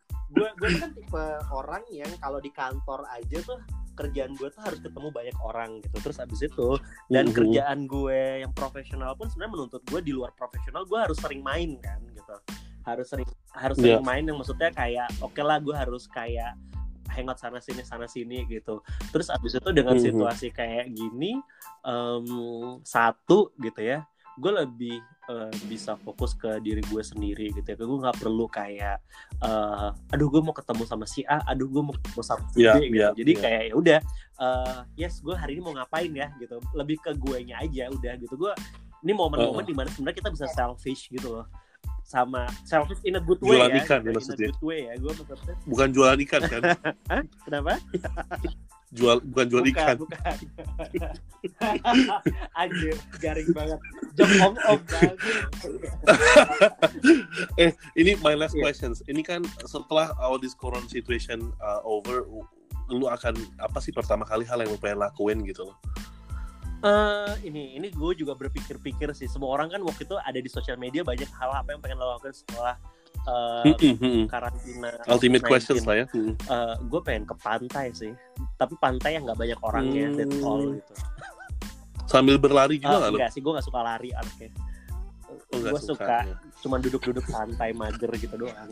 gue 0.59 0.69
kan 0.77 0.91
tipe 0.91 1.25
orang 1.49 1.81
yang 1.89 2.11
kalau 2.19 2.37
di 2.37 2.51
kantor 2.53 3.07
aja 3.09 3.39
tuh 3.41 3.57
kerjaan 3.97 4.37
gue 4.37 4.51
tuh 4.53 4.61
harus 4.61 4.77
ketemu 4.77 5.09
banyak 5.09 5.37
orang 5.41 5.81
gitu 5.81 5.97
terus 6.05 6.21
abis 6.21 6.45
itu 6.45 6.77
dan 7.09 7.25
mm 7.25 7.33
-hmm. 7.33 7.37
kerjaan 7.41 7.79
gue 7.89 8.19
yang 8.45 8.53
profesional 8.53 9.17
pun 9.17 9.31
sebenarnya 9.33 9.53
menuntut 9.57 9.81
gue 9.89 9.99
di 10.05 10.13
luar 10.13 10.29
profesional 10.37 10.85
gue 10.85 10.99
harus 10.99 11.17
sering 11.17 11.41
main 11.41 11.81
kan 11.81 11.97
gitu 12.13 12.35
harus 12.85 13.07
sering 13.09 13.27
harus 13.57 13.75
yeah. 13.81 13.97
sering 13.97 14.05
main 14.05 14.23
yang 14.29 14.37
maksudnya 14.37 14.69
kayak 14.69 15.09
oke 15.19 15.33
okay 15.33 15.43
lah 15.43 15.57
gue 15.57 15.73
harus 15.73 16.05
kayak 16.13 16.53
hangout 17.17 17.41
sana 17.41 17.57
sini 17.57 17.81
sana 17.81 18.05
sini 18.05 18.45
gitu 18.45 18.85
terus 19.09 19.33
abis 19.33 19.57
itu 19.57 19.69
dengan 19.73 19.97
mm 19.97 20.01
-hmm. 20.05 20.07
situasi 20.13 20.47
kayak 20.53 20.93
gini 20.93 21.41
um, 21.81 22.77
satu 22.85 23.57
gitu 23.57 23.81
ya 23.81 24.05
gue 24.37 24.51
lebih 24.53 25.01
uh, 25.33 25.49
bisa 25.65 25.97
fokus 25.97 26.37
ke 26.37 26.61
diri 26.61 26.85
gue 26.85 27.01
sendiri 27.01 27.49
gitu 27.57 27.65
ya 27.65 27.75
gue 27.75 27.99
nggak 28.05 28.21
perlu 28.21 28.45
kayak 28.45 29.01
uh, 29.41 29.89
aduh 30.13 30.29
gue 30.29 30.41
mau 30.45 30.53
ketemu 30.53 30.85
sama 30.85 31.09
si 31.09 31.25
A 31.25 31.41
aduh 31.49 31.65
gue 31.65 31.81
mau 31.81 31.97
ketemu 31.97 32.21
sama 32.21 32.45
si 32.53 32.61
B 32.61 32.69
yeah, 32.69 32.77
gitu 32.77 32.93
yeah, 33.01 33.11
jadi 33.17 33.31
yeah. 33.33 33.41
kayak 33.41 33.61
ya 33.65 33.73
udah 33.73 33.99
uh, 34.37 34.79
yes 34.93 35.19
gue 35.25 35.33
hari 35.33 35.57
ini 35.57 35.61
mau 35.65 35.73
ngapain 35.73 36.13
ya 36.13 36.29
gitu 36.37 36.61
lebih 36.77 37.01
ke 37.01 37.17
gue 37.17 37.37
nya 37.49 37.65
aja 37.65 37.89
udah 37.89 38.13
gitu 38.21 38.37
gue 38.37 38.53
ini 39.01 39.13
momen-momen 39.17 39.57
uh 39.57 39.61
-huh. 39.65 39.65
di 39.65 39.73
mana 39.73 39.89
sebenarnya 39.89 40.17
kita 40.21 40.29
bisa 40.29 40.45
selfish 40.53 41.09
gitu 41.09 41.41
loh 41.41 41.45
sama 42.07 42.47
selfish 42.63 43.03
in 43.03 43.19
a 43.19 43.21
good 43.21 43.35
way 43.43 43.59
jualan 43.59 43.75
ya. 43.75 43.83
ikan 43.83 43.99
ya 43.99 44.11
maksudnya. 44.15 44.47
In 44.47 44.51
a 44.51 44.55
good 44.55 44.63
way 44.63 44.79
ya. 44.87 44.93
Gua 44.95 45.11
maksudnya. 45.11 45.55
Bukan 45.67 45.87
jualan 45.91 46.19
ikan 46.23 46.41
kan? 46.47 46.61
Kenapa? 47.45 47.75
jual 48.95 49.19
bukan 49.19 49.45
jual 49.51 49.63
bukan, 49.67 49.75
ikan. 49.75 49.95
Bukan. 49.99 50.35
Anjir, 52.63 52.95
garing 53.19 53.51
banget. 53.51 53.79
Jam 54.15 54.29
om 54.39 54.55
om 54.71 54.79
eh, 57.59 57.75
ini 57.99 58.15
my 58.23 58.39
last 58.39 58.55
yeah. 58.55 58.63
questions. 58.63 59.03
Ini 59.11 59.19
kan 59.27 59.43
setelah 59.67 60.15
all 60.23 60.39
this 60.39 60.55
corona 60.55 60.87
situation 60.87 61.51
uh, 61.59 61.83
over, 61.83 62.23
lu 62.87 63.11
akan 63.11 63.35
apa 63.59 63.83
sih 63.83 63.91
pertama 63.91 64.23
kali 64.23 64.47
hal 64.47 64.63
yang 64.63 64.71
lu 64.71 64.79
pengen 64.79 65.03
lakuin 65.03 65.43
gitu 65.43 65.67
loh? 65.67 65.75
Uh, 66.85 67.33
ini 67.41 67.73
ini 67.73 67.89
gue 67.89 68.11
juga 68.13 68.37
berpikir-pikir 68.37 69.09
sih. 69.17 69.25
Semua 69.25 69.57
orang 69.57 69.73
kan 69.73 69.81
waktu 69.81 70.05
itu 70.05 70.15
ada 70.21 70.37
di 70.37 70.49
sosial 70.49 70.77
media 70.77 71.01
banyak 71.01 71.27
hal 71.33 71.49
apa 71.53 71.73
yang 71.73 71.81
pengen 71.81 71.97
lo 71.97 72.13
lakukan 72.13 72.37
setelah 72.37 72.77
uh, 73.25 73.65
karantina 74.29 74.93
ultimate 75.09 75.41
questions 75.41 75.83
lah 75.89 76.03
ya. 76.03 76.05
Uh, 76.49 76.77
gue 76.85 77.01
pengen 77.01 77.25
ke 77.25 77.35
pantai 77.41 77.89
sih. 77.97 78.13
Tapi 78.61 78.77
pantai 78.77 79.17
yang 79.17 79.25
nggak 79.25 79.41
banyak 79.41 79.59
orangnya 79.65 80.05
hmm. 80.13 80.17
that's 80.21 80.37
all 80.45 80.61
gitu. 80.61 80.93
Sambil 82.05 82.37
berlari 82.37 82.77
juga 82.77 83.09
uh, 83.09 83.11
enggak 83.11 83.33
sih 83.33 83.41
gue 83.41 83.51
nggak 83.51 83.65
suka 83.65 83.81
lari 83.81 84.13
anaknya 84.13 84.53
oh, 85.53 85.59
gue 85.59 85.81
suka, 85.81 85.95
suka 85.95 86.17
ya. 86.23 86.35
cuman 86.63 86.79
duduk-duduk 86.83 87.25
santai 87.27 87.71
mager 87.75 88.11
gitu 88.17 88.35
doang. 88.35 88.71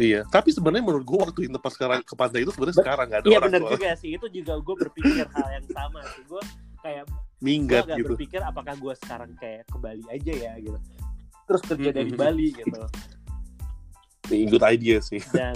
Iya, 0.00 0.24
tapi 0.32 0.48
sebenarnya 0.56 0.88
menurut 0.88 1.04
gue 1.04 1.18
waktu 1.20 1.40
itu 1.52 1.58
pas 1.60 1.68
sekarang 1.68 2.00
ke 2.00 2.14
pantai 2.16 2.48
itu 2.48 2.52
sebenarnya 2.56 2.76
sekarang 2.80 3.06
nggak 3.12 3.20
ada 3.20 3.28
iya, 3.28 3.36
orang. 3.36 3.50
Iya 3.52 3.60
benar 3.60 3.72
juga 3.76 3.90
sih, 4.00 4.10
itu 4.16 4.26
juga 4.32 4.52
gue 4.56 4.74
berpikir 4.88 5.26
hal 5.28 5.48
yang 5.52 5.66
sama 5.68 6.00
sih. 6.16 6.22
Gue 6.24 6.42
kayak 6.82 7.04
minggat 7.42 7.86
gua 7.86 7.98
gitu. 7.98 8.14
berpikir 8.14 8.40
apakah 8.42 8.74
gue 8.78 8.94
sekarang 9.02 9.30
kayak 9.38 9.66
ke 9.66 9.76
Bali 9.78 10.04
aja 10.10 10.32
ya 10.34 10.52
gitu. 10.58 10.78
Terus 11.46 11.62
kerja 11.66 11.90
dari 11.90 12.12
Bali 12.14 12.48
gitu. 12.54 12.82
Good 14.30 14.64
idea 14.64 15.02
sih. 15.02 15.20
Oke, 15.20 15.50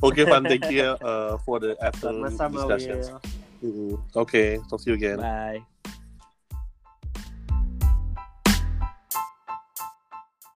okay, 0.02 0.24
Van, 0.24 0.42
thank 0.42 0.66
you 0.72 0.96
uh, 1.04 1.36
for 1.44 1.60
the 1.60 1.76
afternoon 1.78 2.32
discussion. 2.32 2.98
Mm 3.60 3.70
-hmm. 3.70 3.92
Oke, 4.16 4.16
okay, 4.16 4.48
talk 4.72 4.80
to 4.80 4.88
you 4.88 4.96
again. 4.96 5.20
Bye. 5.20 5.60